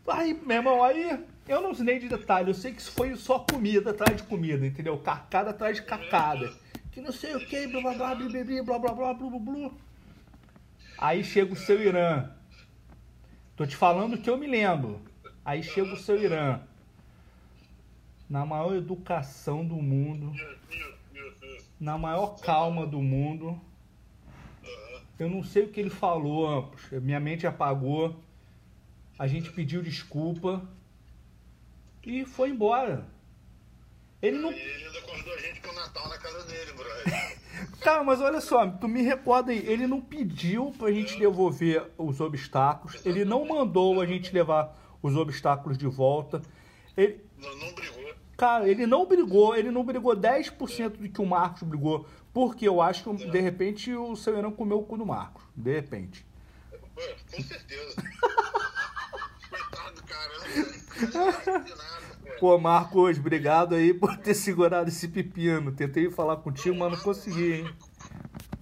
[0.08, 3.40] Aí, meu irmão, aí eu não sei de detalhe, eu sei que isso foi só
[3.40, 5.00] comida atrás de comida, entendeu?
[5.00, 6.54] Cacada atrás de cacada.
[6.92, 9.72] Que não sei o que, blá blá blá, blá blá blá, blá blá blá.
[11.00, 12.30] Aí chega o seu Irã.
[13.56, 15.02] Tô te falando que eu me lembro.
[15.44, 16.62] Aí chega o seu Irã.
[18.30, 20.32] Na maior educação do mundo.
[21.80, 23.60] Na maior calma do mundo.
[25.18, 28.22] Eu não sei o que ele falou, minha mente apagou.
[29.18, 30.62] A gente pediu desculpa.
[32.04, 33.06] E foi embora.
[34.22, 34.52] Ele não.
[34.52, 37.40] Ele ainda convidou a gente pro Natal na casa dele, brother.
[37.82, 42.22] Cara, mas olha só, tu me recorda aí, ele não pediu pra gente devolver os
[42.22, 46.42] obstáculos, ele não mandou a gente levar os obstáculos de volta.
[46.96, 48.14] Ele, Não, não brigou.
[48.38, 52.82] cara, ele não brigou, ele não brigou 10% do que o Marcos brigou, porque eu
[52.82, 56.26] acho que de repente o seu Irã comeu o cu do Marcos, de repente.
[56.96, 57.02] Pô,
[57.36, 57.96] com certeza.
[60.10, 60.34] Cara,
[61.14, 62.58] não nada, pô.
[62.58, 65.72] Marcos, obrigado aí por ter segurado esse pepino.
[65.72, 67.74] Tentei falar contigo, mas não consegui, hein?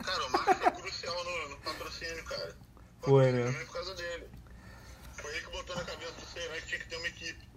[0.03, 2.55] Cara, o Marcos foi crucial no, no patrocínio, cara.
[3.01, 3.51] Foi, né?
[3.51, 4.27] Foi por causa dele.
[5.13, 7.47] Foi ele que botou na cabeça do Seiran que tinha que ter uma equipe.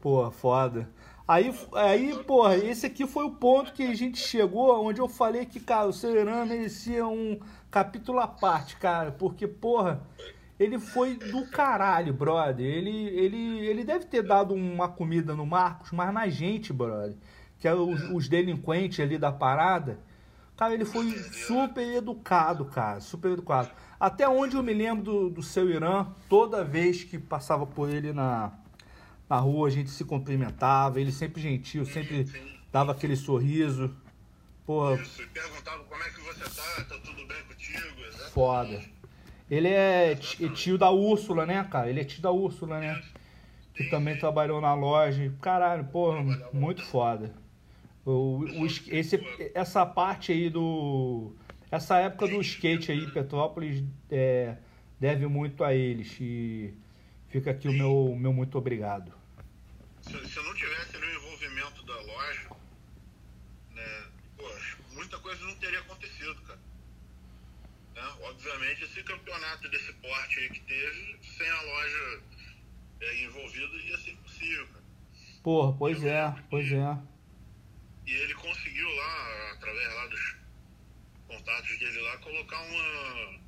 [0.00, 0.88] Pô, foda.
[1.28, 5.44] Aí, aí, porra, esse aqui foi o ponto que a gente chegou, onde eu falei
[5.44, 10.06] que, cara, o Severano merecia um capítulo à parte, cara, porque, porra,
[10.58, 12.66] ele foi do caralho, brother.
[12.66, 17.16] Ele, ele, ele deve ter dado uma comida no Marcos, mas na gente, brother,
[17.58, 19.98] que é os, os delinquentes ali da parada.
[20.56, 23.70] Cara, ele foi super educado, cara, super educado.
[24.00, 28.12] Até onde eu me lembro do, do seu Irã, toda vez que passava por ele
[28.14, 28.52] na,
[29.28, 32.26] na rua, a gente se cumprimentava, ele sempre gentil, sempre
[32.72, 33.94] dava aquele sorriso.
[34.64, 34.94] Porra.
[34.94, 38.00] Isso, perguntava como é que você tá, tá tudo bem contigo?
[38.00, 38.32] Exatamente.
[38.32, 38.84] Foda.
[39.50, 41.88] Ele é tio da Úrsula, né, cara?
[41.88, 43.02] Ele é tio da Úrsula, né?
[43.74, 45.32] Que também trabalhou na loja.
[45.40, 46.22] Caralho, porra,
[46.52, 47.32] muito foda.
[48.04, 49.20] O, o, esse,
[49.54, 51.32] essa parte aí do.
[51.70, 54.56] Essa época do skate aí, Petrópolis, é,
[54.98, 56.16] deve muito a eles.
[56.20, 56.74] E
[57.28, 59.12] fica aqui o meu, meu muito obrigado.
[60.00, 62.50] Se, se não tivesse o envolvimento da loja,
[63.74, 64.04] né,
[64.36, 66.45] poxa, muita coisa não teria acontecido.
[67.96, 68.02] Né?
[68.20, 72.22] Obviamente, esse campeonato desse porte aí que teve, sem a loja
[73.00, 74.84] é, envolvida, ia ser impossível, cara.
[75.42, 76.98] Porra, pois é, pois é.
[78.06, 80.36] E ele conseguiu lá, através lá dos
[81.26, 83.40] contatos dele lá, colocar uma,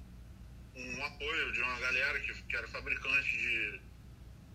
[0.76, 3.80] um apoio de uma galera que, que era fabricante de,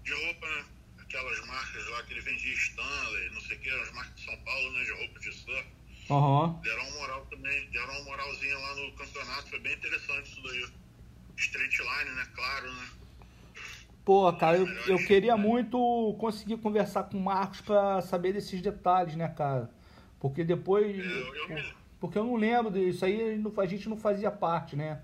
[0.04, 0.66] de roupa, né?
[1.00, 4.38] Aquelas marcas lá que ele vendia Stanley, não sei o que, as marcas de São
[4.44, 4.84] Paulo, né?
[4.84, 5.68] De roupa de surf.
[6.10, 6.60] Uhum.
[6.62, 10.66] Deram uma moral também, deram uma moralzinha lá no campeonato, foi bem interessante isso daí.
[11.38, 12.28] Street line, né?
[12.36, 12.88] Claro, né?
[14.06, 15.78] Pô, cara, eu, eu queria muito
[16.20, 19.70] conseguir conversar com o Marcos pra saber desses detalhes, né, cara?
[20.20, 20.98] Porque depois.
[20.98, 21.64] Eu, eu me...
[22.00, 25.02] Porque eu não lembro disso aí, a gente não fazia parte, né?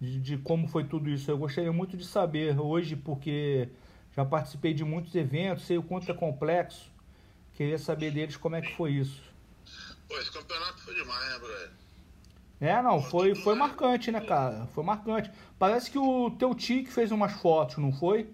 [0.00, 1.28] De, de, como foi tudo isso.
[1.28, 3.68] Eu gostaria muito de saber hoje, porque
[4.14, 6.88] já participei de muitos eventos, sei o quanto é complexo.
[7.54, 9.20] Queria saber deles como é que foi isso.
[10.08, 11.70] Pô, esse campeonato foi demais, né, brother?
[12.60, 14.66] É, não, foi, foi marcante, né, cara?
[14.74, 15.30] Foi marcante.
[15.58, 18.24] Parece que o teu tio que fez umas fotos, não foi?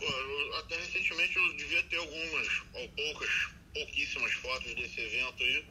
[0.00, 5.64] Pô, eu, até recentemente eu devia ter algumas, ou poucas, pouquíssimas fotos desse evento aí.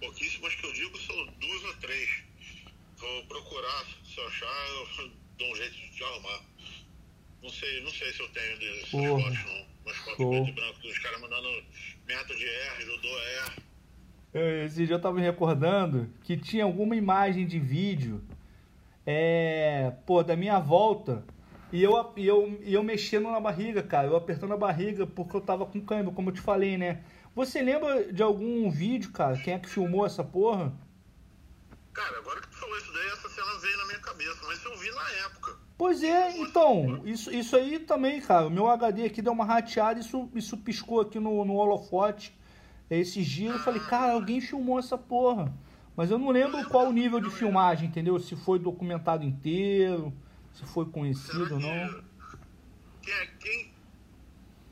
[0.00, 2.08] Pouquíssimas que eu digo são duas ou três.
[2.96, 6.42] Vou procurar, se eu achar, eu dou um jeito de arrumar.
[7.42, 9.22] Não sei, não sei se eu tenho desses Porra.
[9.22, 9.66] fotos, não.
[9.84, 10.30] Umas fotos Show.
[10.30, 11.64] preto e branco dos caras mandando
[12.06, 13.69] método de R, judô R.
[14.32, 18.22] Eu- Esse dia eu tava me recordando que tinha alguma imagem de vídeo,
[19.06, 21.24] é, pô, da minha volta,
[21.72, 25.36] e eu, e eu, e eu mexendo na barriga, cara, eu apertando a barriga porque
[25.36, 27.02] eu tava com câimbra, como eu te falei, né?
[27.34, 29.36] Você lembra de algum vídeo, cara?
[29.38, 30.72] Quem é que filmou essa porra?
[31.92, 34.76] Cara, agora que tu falou isso daí, essa cena veio na minha cabeça, mas eu
[34.78, 35.56] vi na época.
[35.78, 38.46] Pois é, então, isso, isso aí também, cara.
[38.46, 42.36] O meu HD aqui deu uma rateada, isso, isso piscou aqui no, no holofote.
[42.90, 45.52] Esses dias eu falei, cara, alguém filmou essa porra.
[45.96, 48.18] Mas eu não lembro qual o nível de filmagem, entendeu?
[48.18, 50.12] Se foi documentado inteiro,
[50.52, 51.68] se foi conhecido ou não.
[51.68, 52.10] É-
[53.38, 53.72] quem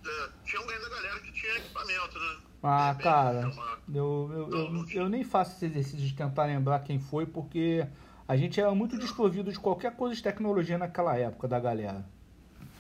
[0.04, 2.36] é, tinha alguém da galera que tinha equipamento, né?
[2.62, 3.52] Ah, cara,
[3.94, 7.86] eu, eu, eu, eu nem faço esse exercício de tentar lembrar quem foi, porque
[8.26, 12.04] a gente era muito desprovido de qualquer coisa de tecnologia naquela época da galera.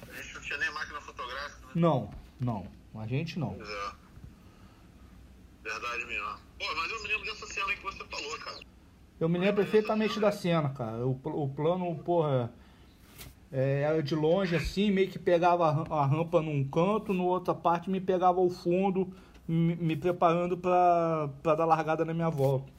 [0.02, 1.72] A gente não tinha nem máquina fotográfica, né?
[1.74, 2.10] Não,
[2.40, 2.66] não.
[2.94, 3.52] A gente não.
[3.52, 4.07] É.
[5.62, 6.28] Verdade mesmo.
[6.58, 8.60] Pô, mas eu me lembro dessa cena aí que você falou, cara.
[9.20, 11.04] Eu me lembro perfeitamente da cena, cara.
[11.06, 12.52] O, o plano, porra,
[13.50, 17.54] é, era de longe assim, meio que pegava a a rampa num canto, no outra
[17.54, 19.12] parte me pegava ao fundo,
[19.46, 22.70] me, me preparando pra, pra dar largada na minha volta.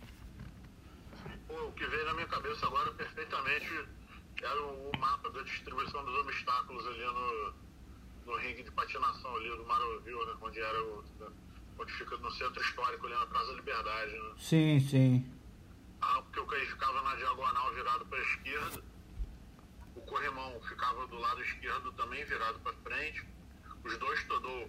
[1.47, 3.67] Pô, o que veio na minha cabeça agora perfeitamente
[4.41, 7.53] era o, mapa da distribuição dos obstáculos ali no,
[8.27, 10.33] no ringue de patinação ali do Marovil, né?
[10.41, 11.03] Onde era o.
[11.79, 14.31] Onde fica no centro histórico ali na Praça da Liberdade, né?
[14.37, 15.25] Sim, sim.
[16.01, 18.83] Ah, porque o Caí ficava na diagonal virado para a esquerda.
[19.95, 23.25] O corrimão ficava do lado esquerdo também virado para frente.
[23.83, 24.67] Os dois todo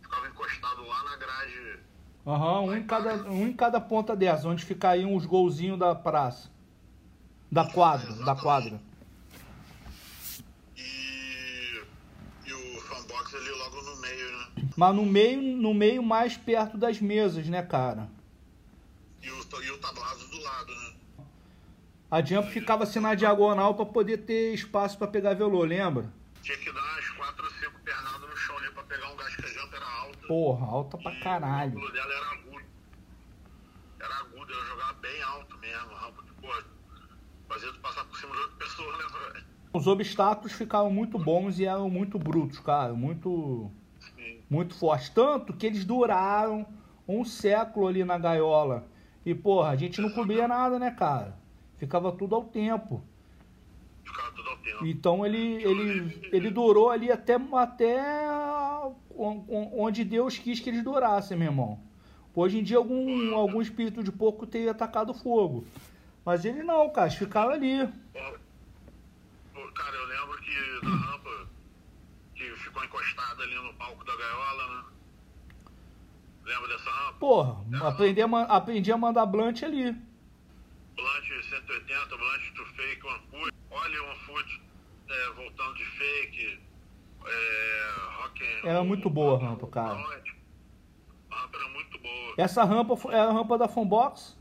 [0.00, 1.78] ficavam encostados lá na grade.
[2.26, 6.50] Aham, um, em cada, um em cada ponta dessa, onde ficariam os golzinhos da praça.
[7.50, 8.80] Da quadra, da quadra.
[10.76, 11.82] E,
[12.46, 14.53] e o fanbox ali logo no meio, né?
[14.76, 18.08] Mas no meio, no meio mais perto das mesas, né, cara?
[19.22, 20.92] E o, e o tablado do lado, né?
[22.10, 26.12] A Jump ficava assim na diagonal pra poder ter espaço pra pegar velô, lembra?
[26.42, 29.34] Tinha que dar umas 4 ou 5 pernadas no chão ali pra pegar um gás
[29.34, 30.26] que a janta era alta.
[30.28, 31.70] Porra, alta pra E O caralho.
[31.72, 32.64] ângulo dela era agudo.
[34.00, 35.94] Era agudo, ela jogava bem alto mesmo.
[35.94, 36.48] Rampa que, pô,
[37.48, 39.44] fazia tu passar por cima de outra pessoa, né, velho?
[39.72, 42.92] Os obstáculos ficavam muito bons e eram muito brutos, cara.
[42.94, 43.72] Muito.
[44.54, 45.10] Muito forte.
[45.10, 46.64] Tanto que eles duraram
[47.08, 48.86] um século ali na gaiola.
[49.26, 51.36] E, porra, a gente não comia nada, né, cara?
[51.76, 53.02] Ficava tudo ao tempo.
[54.04, 54.86] Ficava tudo ao tempo.
[54.86, 58.00] Então ele, ele, ele durou ali até, até
[59.16, 61.80] onde Deus quis que eles durassem, meu irmão.
[62.32, 65.64] Hoje em dia algum, algum espírito de porco teria atacado fogo.
[66.24, 67.88] Mas ele não, cara, eles ficaram ali.
[69.74, 70.54] Cara, eu lembro que
[72.74, 74.84] ficou encostada ali no palco da gaiola, né?
[76.44, 77.18] Lembra dessa rampa?
[77.18, 79.92] Porra, aprendi a, aprendi a mandar blunt ali.
[79.92, 83.54] Blunt 180, blunt to fake, one foot.
[83.70, 84.62] Olha one foot
[85.08, 86.60] é, voltando de fake.
[87.26, 89.94] É, rock Era muito boa a rampa, cara.
[89.94, 92.34] A rampa era muito boa.
[92.36, 94.36] Essa rampa era a rampa da Funbox?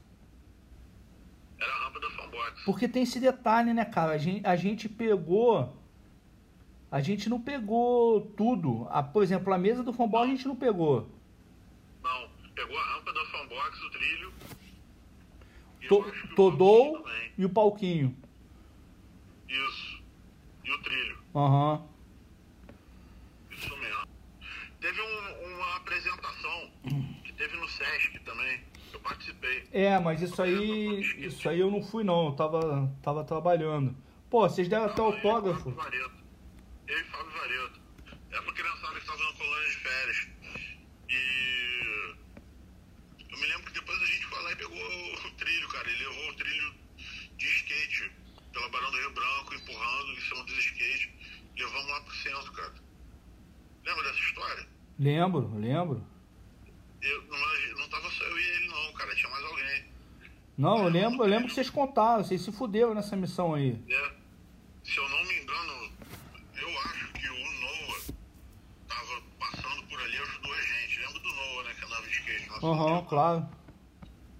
[1.59, 2.63] Era a rampa da Funbox.
[2.65, 4.11] Porque tem esse detalhe, né, cara?
[4.11, 5.81] A gente, a gente pegou.
[6.93, 8.87] A gente não pegou tudo.
[8.91, 11.09] A, por exemplo, a mesa do Funbox a gente não pegou.
[12.03, 14.33] Não, pegou a rampa da Funbox, o trilho.
[15.89, 17.03] To, Todou
[17.35, 18.15] e o palquinho.
[19.49, 20.03] Isso.
[20.63, 21.17] E o trilho.
[21.33, 21.73] Aham.
[21.73, 21.87] Uhum.
[23.49, 24.07] Isso mesmo.
[24.79, 26.69] Teve um, uma apresentação
[27.23, 28.61] que teve no Sesc também.
[28.93, 29.67] Eu participei.
[29.71, 31.01] É, mas isso aí.
[31.25, 33.95] Isso aí eu não fui não, eu tava, tava trabalhando.
[34.29, 35.71] Pô, vocês deram até autógrafo.
[35.71, 36.22] Vareto.
[36.87, 37.81] Eu e Fábio Vareto.
[38.31, 40.27] É pra criançada que estava na colônia de férias.
[41.09, 42.15] E
[43.29, 45.89] eu me lembro que depois a gente foi lá e pegou o trilho, cara.
[45.89, 46.73] Ele levou o trilho
[47.37, 48.11] de skate
[48.51, 51.09] pela Barão do Rio Branco, empurrando em cima dos skates.
[51.57, 52.73] Levamos lá pro centro, cara.
[53.85, 54.67] Lembra dessa história?
[54.99, 56.07] Lembro, lembro.
[57.01, 59.15] Eu, não, não tava só eu e ele não, cara.
[59.15, 59.85] Tinha mais alguém.
[60.57, 63.83] Não, eu lembro, eu lembro que vocês contaram, vocês se fuderam nessa missão aí.
[63.89, 64.11] É.
[64.83, 65.91] Se eu não me engano,
[66.55, 68.01] eu acho que o Noah
[68.87, 70.99] tava passando por ali, ajudou a gente.
[70.99, 71.73] Lembra do Noah, né?
[71.73, 72.49] Que andava de skate.
[72.63, 73.49] Aham, uhum, claro.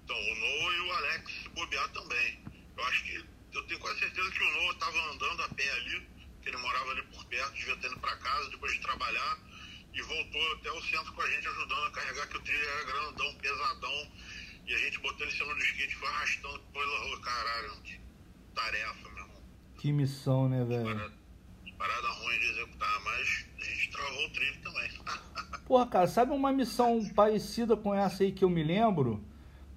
[0.04, 2.38] Então, o Noah e o Alex se bobear também.
[2.76, 3.34] Eu acho que.
[3.54, 6.08] Eu tenho quase certeza que o Noah tava andando a pé ali,
[6.42, 9.38] que ele morava ali por perto, devia ter ido pra casa depois de trabalhar.
[9.94, 12.84] E voltou até o centro com a gente, ajudando a carregar, que o trilho era
[12.84, 14.08] grandão, pesadão.
[14.66, 17.20] E a gente botou ele em cima do skate, foi arrastando pela rua.
[17.20, 18.00] Caralho, que
[18.54, 19.44] tarefa, meu irmão.
[19.78, 20.84] Que missão, né, velho?
[20.84, 21.18] Parada,
[21.78, 24.90] parada ruim de executar, mas a gente travou o trilho também.
[25.66, 29.24] Porra, cara, sabe uma missão parecida com essa aí que eu me lembro?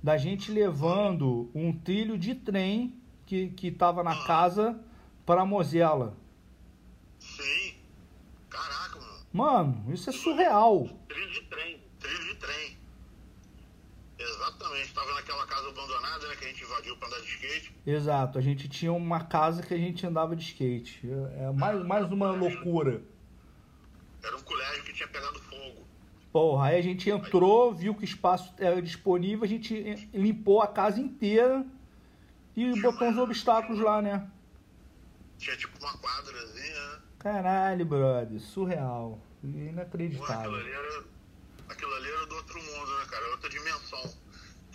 [0.04, 4.80] Da gente levando um trilho de trem que, que tava na casa
[5.26, 6.16] para Mozela.
[7.20, 7.76] Sim.
[8.50, 9.26] Caraca, mano.
[9.32, 10.88] Mano, isso é surreal.
[11.08, 12.78] Trilho de trem, trilho de trem.
[14.20, 17.76] Exatamente, tava naquela casa abandonada, né, que a gente invadiu para andar de skate.
[17.86, 21.02] Exato, a gente tinha uma casa que a gente andava de skate.
[21.38, 23.02] É mais, mais uma loucura.
[24.24, 25.37] Era um colégio que tinha pegado.
[26.38, 30.68] Porra, aí a gente entrou, viu que o espaço era disponível, a gente limpou a
[30.68, 31.66] casa inteira
[32.56, 34.30] e botou uns obstáculos lá, né?
[35.40, 37.02] Tinha tipo uma quadrazinha, né?
[37.18, 39.20] Caralho, brother, surreal.
[39.44, 40.52] Inacreditável.
[40.52, 41.04] Pô, aquilo, ali era,
[41.70, 43.32] aquilo ali era do outro mundo, né, cara?
[43.32, 44.14] Outra dimensão.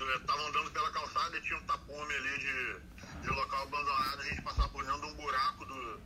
[0.01, 4.25] Eu tava andando pela calçada e tinha um tapume ali de, de local abandonado, a
[4.25, 6.01] gente passava por dentro de um buraco do,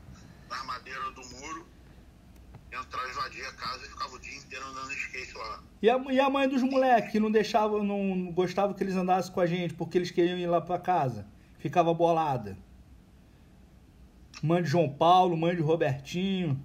[0.51, 1.67] na madeira do muro,
[2.73, 5.63] entrar, invadir a casa e ficava o dia inteiro andando de skate lá.
[5.83, 9.33] E a, e a mãe dos moleques que não deixava, não gostava que eles andassem
[9.33, 11.27] com a gente porque eles queriam ir lá pra casa?
[11.59, 12.57] Ficava bolada.
[14.43, 16.63] Mãe de João Paulo, mãe de Robertinho.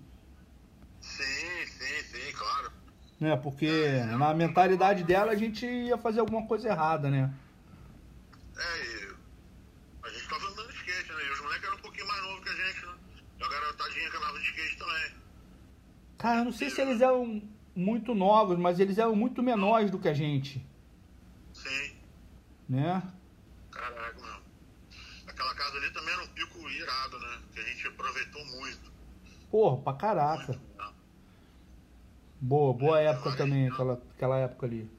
[0.99, 2.71] Sim, sim, sim, claro.
[3.19, 7.33] Né, porque é, na mentalidade dela a gente ia fazer alguma coisa errada, né?
[8.57, 9.15] É, e
[10.03, 11.23] a gente tava andando de skate, né?
[11.27, 12.93] E os moleques eram um pouquinho mais novos que a gente, né?
[13.39, 15.21] E a garotadinha que andava de skate também.
[16.43, 17.41] Não sei se eles eram
[17.75, 20.65] muito novos, mas eles eram muito menores do que a gente.
[21.53, 21.95] Sim.
[22.67, 23.01] Né?
[23.71, 24.41] Caraca, mano.
[25.27, 27.41] Aquela casa ali também era um pico irado, né?
[27.53, 28.91] Que a gente aproveitou muito.
[29.49, 30.47] Porra, pra caraca.
[30.53, 30.93] Muito, né?
[32.39, 34.89] Boa, boa É, época olha, também, aquela, aquela época ali.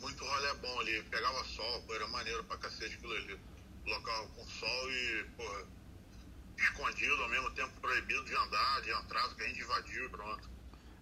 [0.00, 1.02] Muito rolê bom ali.
[1.04, 3.38] Pegava sol, pô, era maneiro pra cacete aquilo ali.
[3.86, 5.64] Local com sol e, porra,
[6.76, 10.50] escondido ao mesmo tempo proibido de andar, de entrar, que a gente invadiu e pronto.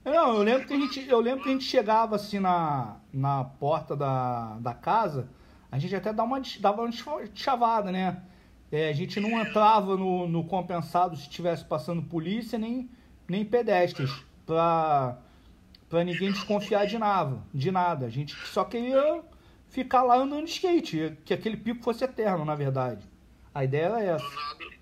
[0.05, 3.45] Não, eu lembro que a gente, eu lembro que a gente chegava assim na, na
[3.45, 5.29] porta da, da casa,
[5.73, 6.93] a gente até dava uma, dava uma
[7.35, 8.23] chavada, né?
[8.71, 12.91] É, a gente não entrava no, no compensado se estivesse passando polícia, nem,
[13.29, 14.11] nem pedestres,
[14.45, 15.19] pra,
[15.89, 18.07] pra ninguém desconfiar de nada, de nada.
[18.07, 19.23] A gente só queria
[19.69, 23.09] ficar lá andando de skate, que aquele pico fosse eterno, na verdade.
[23.55, 24.25] A ideia era essa.
[24.25, 24.74] Do nada,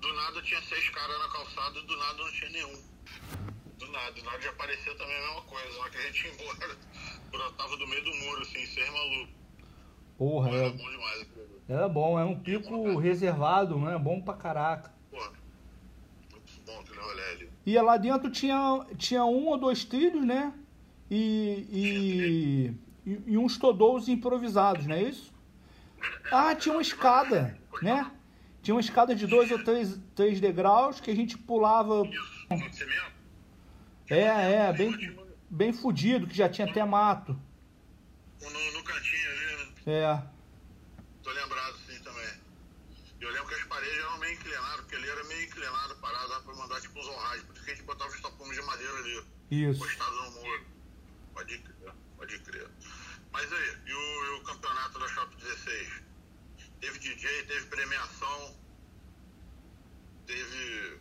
[0.00, 2.82] do nada tinha seis caras na calçada e do nada não tinha nenhum.
[3.78, 4.22] Do do nada.
[4.22, 5.72] Na hora de aparecer também a mesma coisa.
[5.74, 6.76] Na hora que a gente ia embora,
[7.30, 9.32] brotava do meio do muro, assim, ser maluco.
[10.18, 11.26] Porra, Era é, bom demais.
[11.66, 13.96] era bom, é um pico reservado, né?
[13.98, 14.92] Bom pra caraca.
[15.10, 15.32] Porra,
[16.30, 17.50] muito bom aquele rolê ali.
[17.64, 20.52] E lá dentro tinha, tinha um ou dois trilhos, né?
[21.10, 22.74] E,
[23.06, 25.32] e, e, uns todous improvisados, não é isso?
[26.30, 28.10] Ah, tinha uma escada, né?
[28.62, 32.06] Tinha uma escada de dois ou três, três degraus que a gente pulava.
[32.06, 33.12] Isso, no cimento?
[34.10, 37.38] É, é, bem, bem fudido, que já tinha até mato.
[38.42, 39.72] No, no cantinho ali, né?
[39.86, 40.22] É.
[41.22, 42.40] Tô lembrado, sim, também.
[43.20, 46.28] E eu lembro que as paredes eram meio inclinadas, porque ele era meio inclinado, parado,
[46.28, 47.44] dava pra mandar tipo uns honragens.
[47.44, 49.78] Por isso que a gente botava os tapumes de madeira ali, Isso.
[49.80, 50.66] postados no muro.
[51.34, 52.68] Pode crer, pode crer.
[53.32, 56.02] Mas aí, e o, e o campeonato da Shop 16?
[56.80, 58.56] Teve DJ, teve premiação,
[60.26, 60.98] teve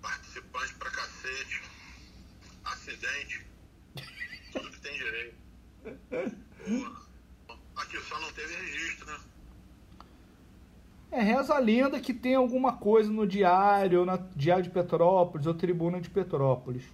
[0.00, 1.62] participante pra cacete,
[2.64, 3.46] acidente,
[4.52, 5.36] tudo que tem direito.
[7.76, 9.20] Aqui só não teve registro, né?
[11.10, 15.46] É, reza a lenda que tem alguma coisa no diário, ou na Diário de Petrópolis,
[15.46, 16.84] ou Tribuna de Petrópolis.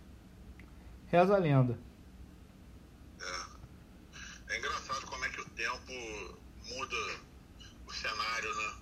[1.06, 1.78] Reza a lenda.
[4.48, 5.92] É engraçado como é que o tempo
[6.66, 6.96] muda
[7.86, 8.74] o cenário, né?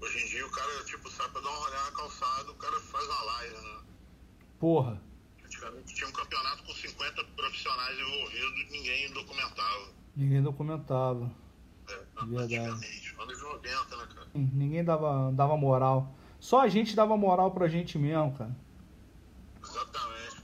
[0.00, 2.80] Hoje em dia o cara, tipo, sai pra dar uma olhada na calçada, o cara
[2.80, 3.80] faz uma live, né?
[4.58, 5.00] Porra.
[5.44, 9.88] Antigamente tinha um campeonato com 50 profissionais envolvidos e ninguém documentava.
[10.14, 11.30] Ninguém documentava.
[11.88, 12.56] É, Verdade.
[12.56, 14.28] anos 90, né, cara?
[14.34, 16.14] Ninguém dava, dava moral.
[16.40, 18.54] Só a gente dava moral pra gente mesmo, cara.
[19.62, 20.42] Exatamente.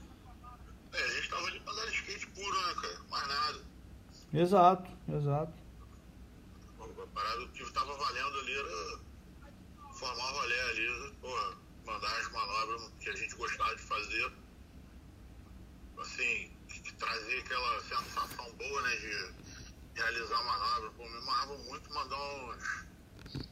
[0.93, 2.99] É, a gente tava ali pra dar skate puro, né, cara?
[3.09, 3.61] Mais nada.
[4.33, 5.53] Exato, exato.
[6.81, 8.99] A parada tava valendo ali era
[9.95, 14.31] formar um rolê ali, porra, mandar as manobras que a gente gostava de fazer.
[15.99, 16.51] Assim,
[16.97, 20.91] trazia aquela sensação boa, né, de realizar a manobra.
[20.91, 22.85] Pô, me amarrava muito mandar uns,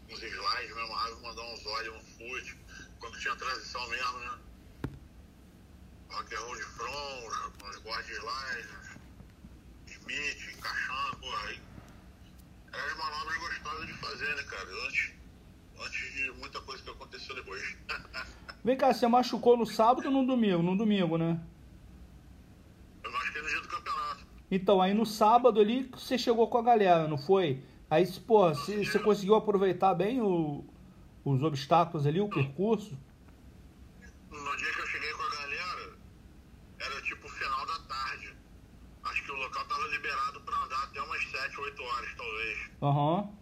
[0.09, 2.59] uns slides, me amarrava mandar uns olhos, um foot,
[2.99, 4.39] quando tinha transição mesmo, né?
[6.11, 8.71] Rock and roll de front, uns, board slides,
[9.87, 11.72] Smith, encaixando, porra, aí
[12.73, 14.67] eram as manobras gostosas de fazer, né, cara?
[14.87, 15.11] Antes,
[15.79, 17.77] antes de muita coisa que aconteceu depois.
[18.63, 20.63] Vem cá, você machucou no sábado ou no domingo?
[20.63, 21.39] No domingo, né?
[23.03, 24.25] Eu machuquei no dia do campeonato.
[24.49, 27.61] Então, aí no sábado ali você chegou com a galera, não foi?
[27.89, 30.65] Aí, pô, você você conseguiu aproveitar bem o-
[31.25, 32.97] os obstáculos ali, o percurso?
[34.31, 35.97] No dia que eu cheguei com a galera,
[36.79, 38.33] era tipo final da tarde.
[39.03, 40.87] Acho que o local tava liberado pra andar
[41.53, 42.71] 7, 8 horas, talvez.
[42.81, 43.37] Aham.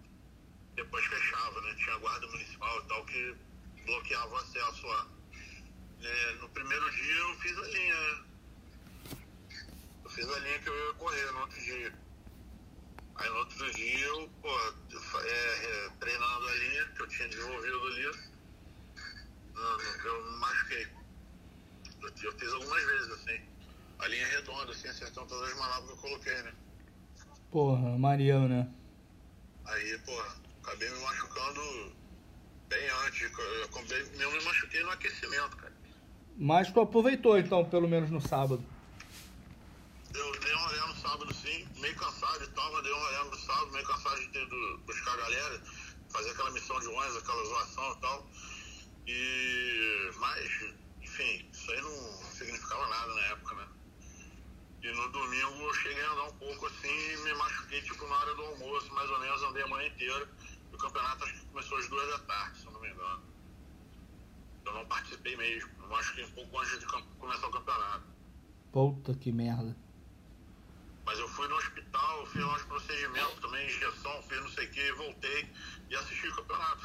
[0.75, 1.75] Depois fechava, né?
[1.75, 3.35] Tinha guarda municipal e tal que
[3.85, 5.07] bloqueava o acesso lá.
[6.03, 8.25] É, no primeiro dia eu fiz a linha?
[10.03, 11.93] Eu fiz a linha que eu ia correr no outro dia.
[13.15, 17.27] Aí no outro dia eu, pô, eu é, é, treinando a linha que eu tinha
[17.27, 18.11] desenvolvido ali,
[19.53, 20.87] não, eu me machuquei.
[22.01, 23.41] Eu, eu fiz algumas vezes assim.
[23.99, 26.53] A linha redonda, assim, acertando todas as manobras que eu coloquei, né?
[27.51, 28.65] Porra, maneiro, né?
[29.65, 30.17] Aí, pô,
[30.63, 31.61] acabei me machucando
[32.69, 33.21] bem antes.
[33.23, 35.73] Eu, acabei, eu me machuquei no aquecimento, cara.
[36.37, 38.63] Mas tu aproveitou então, pelo menos no sábado.
[40.13, 43.29] Eu dei uma olhada no sábado, sim, meio cansado e tal, mas dei uma olhada
[43.29, 45.61] no sábado, meio cansado de ter ido buscar a galera,
[46.09, 48.29] fazer aquela missão de ônibus, aquela zoação e tal.
[49.07, 50.11] E.
[50.19, 53.67] Mas, enfim, isso aí não significava nada na época, né?
[54.83, 58.15] E no domingo eu cheguei a andar um pouco assim e me machuquei, tipo, na
[58.15, 60.27] hora do almoço, mais ou menos, andei a manhã inteira.
[60.71, 63.23] E o campeonato acho que começou às duas da tarde, se eu não me engano.
[64.65, 66.85] Eu não participei mesmo, eu machuquei um pouco antes de
[67.19, 68.05] começar o campeonato.
[68.71, 69.75] Puta que merda.
[71.05, 74.91] Mas eu fui no hospital, fiz uns procedimentos também, injeção, fiz não sei o que,
[74.93, 75.53] voltei
[75.89, 76.81] e assisti o campeonato.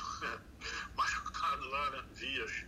[0.97, 2.05] Machucado lá, né?
[2.15, 2.65] Dias.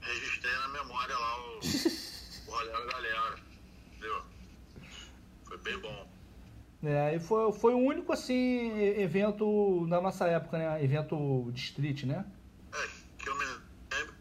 [0.00, 3.47] Registrei na memória lá o, o rolê da galera.
[5.68, 6.08] Bem bom.
[6.82, 10.82] É, e foi, foi o único, assim, evento da nossa época, né?
[10.82, 12.24] Evento de street, né?
[12.72, 12.88] É,
[13.18, 14.14] que eu me lembro.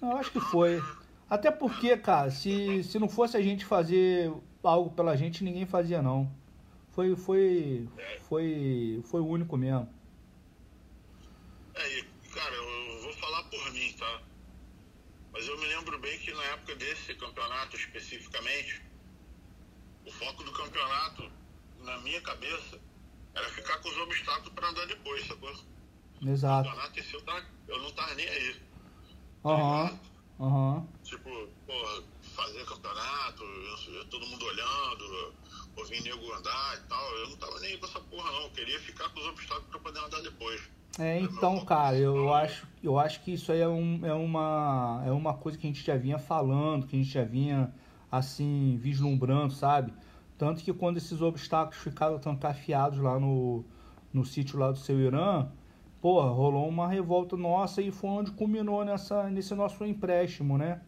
[0.00, 0.80] Eu acho que foi.
[1.28, 6.00] Até porque, cara, se, se não fosse a gente fazer algo pela gente, ninguém fazia,
[6.00, 6.30] não.
[6.90, 7.88] Foi, foi,
[8.28, 9.92] foi, foi o único mesmo.
[11.74, 14.22] É, cara, eu vou falar por mim, tá?
[15.32, 18.80] Mas eu me lembro bem que na época desse campeonato especificamente,
[20.06, 21.30] o foco do campeonato,
[21.78, 22.80] na minha cabeça,
[23.34, 25.50] era ficar com os obstáculos pra andar depois, sacou?
[26.22, 26.68] O Exato.
[26.68, 28.62] campeonato esse eu, tava, eu não tava nem aí.
[29.44, 30.00] Aham,
[30.40, 30.88] aham.
[31.02, 31.28] Se tipo,
[31.66, 33.44] porra, fazer campeonato,
[34.10, 35.34] todo mundo olhando,
[35.76, 37.16] ouvir nego andar e tal.
[37.18, 38.42] Eu não tava nem aí pra essa porra, não.
[38.42, 40.62] Eu queria ficar com os obstáculos pra poder andar depois.
[40.98, 45.10] É, então, cara, eu acho, eu acho que isso aí é, um, é, uma, é
[45.10, 47.74] uma coisa que a gente já vinha falando, que a gente já vinha,
[48.10, 49.92] assim, vislumbrando, sabe?
[50.36, 53.64] Tanto que quando esses obstáculos ficaram trancafiados lá no,
[54.12, 55.48] no sítio lá do seu Irã,
[56.00, 60.80] porra, rolou uma revolta nossa e foi onde culminou nessa, nesse nosso empréstimo, né?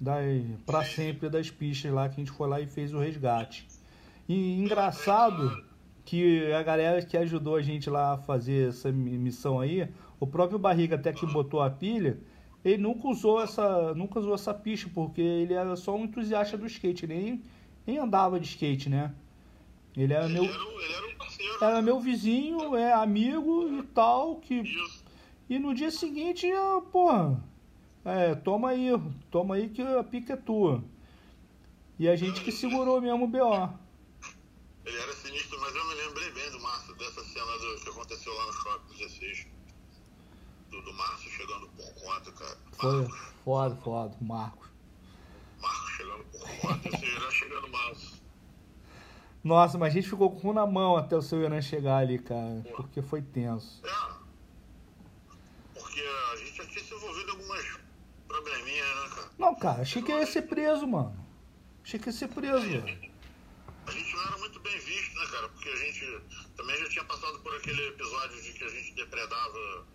[0.00, 0.24] Das,
[0.64, 3.66] pra sempre das pistas lá que a gente foi lá e fez o resgate.
[4.28, 5.64] E engraçado
[6.04, 9.88] que a galera que ajudou a gente lá a fazer essa missão aí,
[10.20, 12.18] o próprio Barriga até que botou a pilha,
[12.68, 16.66] ele nunca usou essa, nunca usou essa pista, porque ele era só um entusiasta do
[16.66, 17.42] skate, nem,
[17.86, 19.14] nem andava de skate, né?
[19.96, 20.44] Ele era meu.
[20.44, 21.64] Ele era, um parceiro.
[21.64, 24.36] Era meu vizinho, é amigo e tal.
[24.36, 24.62] Que,
[25.48, 27.42] e no dia seguinte, eu, porra,
[28.04, 28.90] é, toma aí,
[29.30, 30.84] toma aí que a pica é tua.
[31.98, 33.74] E a gente que segurou mesmo o BO.
[34.84, 38.32] Ele era sinistro, mas eu me lembrei bem do Márcio, dessa cena do, que aconteceu
[38.32, 39.46] lá no shopping 16.
[40.78, 42.58] Do, do Márcio chegando por conta, cara.
[42.72, 43.08] Foi
[43.44, 44.68] foda, foda, Marcos.
[45.60, 48.18] Marcos chegando por conta, esse Irã chegando Márcio.
[49.42, 52.18] Nossa, mas a gente ficou com o na mão até o seu Irã chegar ali,
[52.18, 52.62] cara.
[52.64, 52.82] Pô.
[52.82, 53.82] Porque foi tenso.
[53.84, 54.18] É.
[55.74, 57.78] Porque a gente já tinha se envolvido em algumas
[58.26, 59.30] probleminhas, né, cara?
[59.38, 61.26] Não, cara, achei que ia ser preso, mano.
[61.82, 63.08] Achei que ia ser preso, velho
[63.88, 65.48] a gente não era muito bem visto, né, cara?
[65.48, 66.20] Porque a gente
[66.56, 69.86] também já tinha passado por aquele episódio de que a gente depredava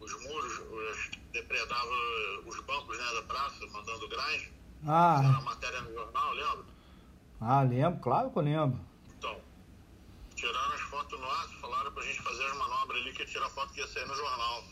[0.00, 1.90] os muros, depredava
[2.46, 4.48] os bancos né, da praça, mandando grind.
[4.86, 5.20] Ah.
[5.22, 6.64] Era uma matéria no jornal, lembra?
[7.40, 8.80] Ah, lembro, claro que eu lembro.
[9.16, 9.36] Então,
[10.34, 13.72] tiraram as fotos nossas, falaram pra gente fazer as manobras ali, que ia tirar foto
[13.72, 14.64] que ia sair no jornal.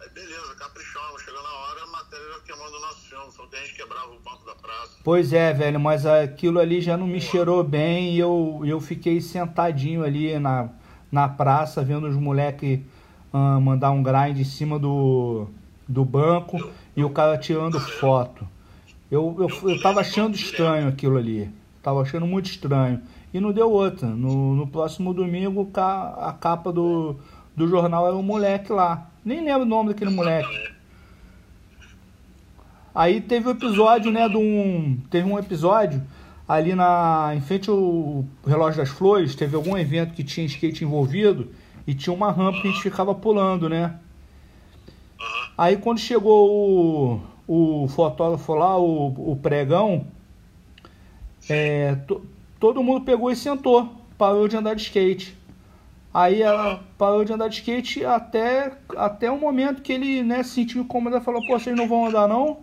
[0.00, 3.56] Aí beleza, caprichamos, chegou na hora, a matéria já queimando o nosso filme, só que
[3.56, 4.98] a gente quebrava o banco da praça.
[5.04, 7.30] Pois é, velho, mas aquilo ali já não me Pô.
[7.30, 10.70] cheirou bem e eu, eu fiquei sentadinho ali na,
[11.10, 12.80] na praça, vendo os moleques
[13.32, 15.46] mandar um grind em cima do,
[15.88, 16.58] do banco
[16.96, 18.46] e o cara tirando foto.
[19.10, 21.50] Eu, eu, eu, tava achando estranho aquilo ali.
[21.82, 23.00] Tava achando muito estranho.
[23.32, 24.08] E não deu outra.
[24.08, 27.16] No, no próximo domingo, a capa do,
[27.56, 29.10] do jornal era um moleque lá.
[29.24, 30.72] Nem lembro o nome daquele moleque.
[32.94, 34.98] Aí teve um episódio, né, de um.
[35.10, 36.02] Teve um episódio
[36.46, 37.32] ali na.
[37.34, 41.48] Em frente ao relógio das flores, teve algum evento que tinha skate envolvido
[41.86, 43.98] e tinha uma rampa que a gente ficava pulando, né?
[45.56, 50.06] Aí quando chegou o, o fotógrafo lá, o, o pregão,
[51.48, 52.24] é, to,
[52.58, 55.36] todo mundo pegou e sentou, parou de andar de skate.
[56.14, 60.82] Aí ela parou de andar de skate até, até o momento que ele né, sentiu
[60.82, 62.60] incômodo e falou, pô, vocês não vão andar não?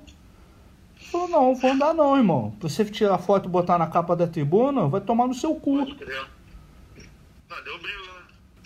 [1.12, 2.54] Falou, não, vou andar não, irmão.
[2.60, 5.80] Pra você tirar foto e botar na capa da tribuna, vai tomar no seu cu.
[7.50, 8.09] Ah, deu briga?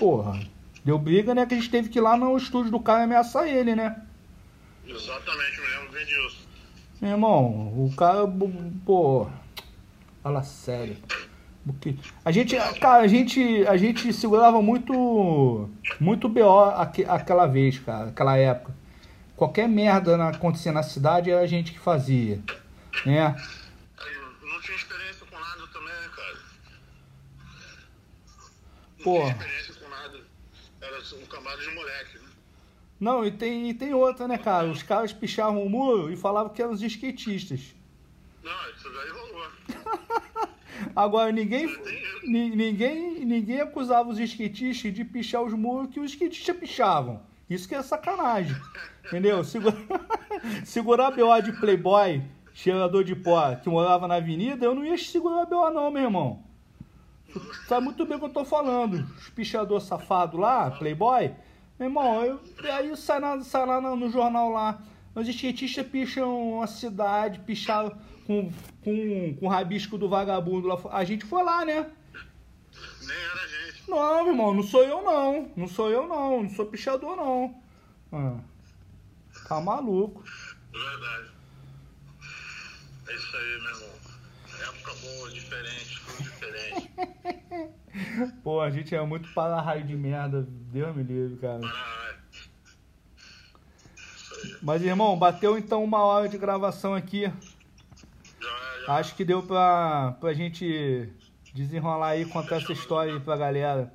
[0.04, 0.38] Porra,
[0.84, 1.45] deu briga, né?
[1.45, 4.01] Que a gente teve que ir lá no estúdio do cara ameaçar ele, né?
[4.86, 6.45] Exatamente, me lembro bem disso.
[6.99, 7.45] Meu irmão,
[7.86, 8.28] o cara,
[8.86, 9.30] pô,
[10.22, 10.97] fala sério.
[11.66, 11.95] Porque
[12.26, 15.70] a gente, cara, a gente, a gente segurava muito,
[16.01, 18.76] muito BO aqu, aquela vez, cara, aquela época.
[19.38, 22.41] Qualquer merda na, acontecer na cidade era a gente que fazia,
[23.06, 23.34] né?
[24.41, 26.54] Não tinha experiência com nada também, né, cara?
[28.97, 29.20] Não Pô.
[29.20, 30.22] tinha experiência com nada.
[30.82, 32.30] Era um cambado de moleque, né?
[32.99, 34.68] Não, e tem, e tem outra, né, cara?
[34.68, 37.76] Os caras pichavam o muro e falavam que eram os skatistas.
[38.43, 39.47] Não, isso daí rolou.
[40.95, 41.68] Agora, ninguém,
[42.24, 47.22] ninguém, ninguém acusava os skatistas de pichar os muros que os skatistas pichavam.
[47.49, 48.55] Isso que é sacanagem.
[49.05, 49.43] Entendeu?
[49.43, 49.76] Segura...
[50.66, 52.22] Segurar a BO de playboy,
[52.53, 56.03] cheirador de pó, que morava na avenida, eu não ia segurar a BO não, meu
[56.03, 56.43] irmão.
[57.67, 59.05] Sabe muito bem o que eu tô falando.
[59.17, 61.34] Os pichador safado lá, playboy,
[61.79, 62.39] meu irmão, eu,
[62.71, 64.81] aí sai, na, sai lá no, no jornal lá.
[65.15, 68.51] Os skatistas picham a cidade, picharam com,
[68.84, 70.79] com, com o rabisco do vagabundo lá.
[70.91, 71.89] A gente foi lá, né?
[73.01, 73.89] Nem era a gente.
[73.89, 75.51] Não, meu irmão, não sou eu não.
[75.55, 76.43] Não sou eu não.
[76.43, 77.61] Não sou pichador não.
[78.11, 78.39] Ah,
[79.47, 80.23] tá maluco.
[80.71, 81.31] Verdade.
[83.07, 83.93] É isso aí, meu irmão.
[85.04, 86.91] Boa, diferente, tudo diferente.
[88.41, 90.47] Pô, a gente é muito para-raio de merda.
[90.47, 91.60] Deus me livre, cara.
[94.62, 97.32] Mas, irmão, bateu então uma hora de gravação aqui.
[98.88, 101.10] Acho que deu pra, pra gente
[101.54, 103.93] desenrolar aí, contar essa história aí pra galera.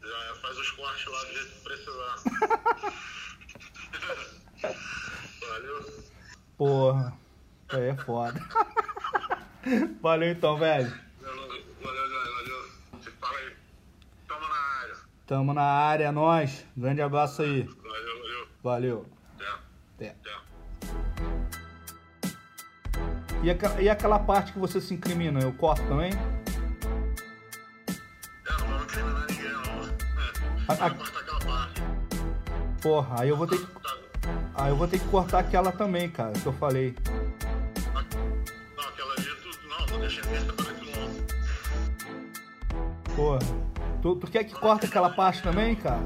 [0.00, 2.16] Já, faz os cortes lá do jeito que precisar.
[5.48, 6.04] Valeu.
[6.56, 7.18] Porra.
[7.70, 8.40] Aí é foda.
[10.00, 10.90] Valeu então, velho.
[11.20, 11.48] Valeu,
[11.82, 12.64] valeu, valeu.
[13.02, 13.52] Se fala aí.
[14.28, 14.94] Tamo na área.
[15.26, 16.64] Tamo na área, é nóis.
[16.76, 17.62] Grande abraço aí.
[17.62, 18.48] Valeu, valeu.
[18.62, 19.06] Valeu.
[19.36, 20.10] Até.
[20.10, 20.16] Até.
[20.20, 20.32] Até.
[23.82, 26.12] E, aquela parte que você se incrimina, eu corto também?
[26.12, 26.16] É,
[28.52, 29.62] não vamos incriminar ninguém, não.
[30.68, 31.82] A- a- aquela parte.
[32.80, 33.66] Porra, aí eu vou ter que.
[33.80, 33.96] Tá.
[34.54, 36.94] Aí eu vou ter que cortar aquela também, cara, que eu falei.
[40.02, 40.90] Aquela ali,
[43.14, 43.38] tu.
[44.02, 46.02] Tu, quer que corte aquela parte também, cara?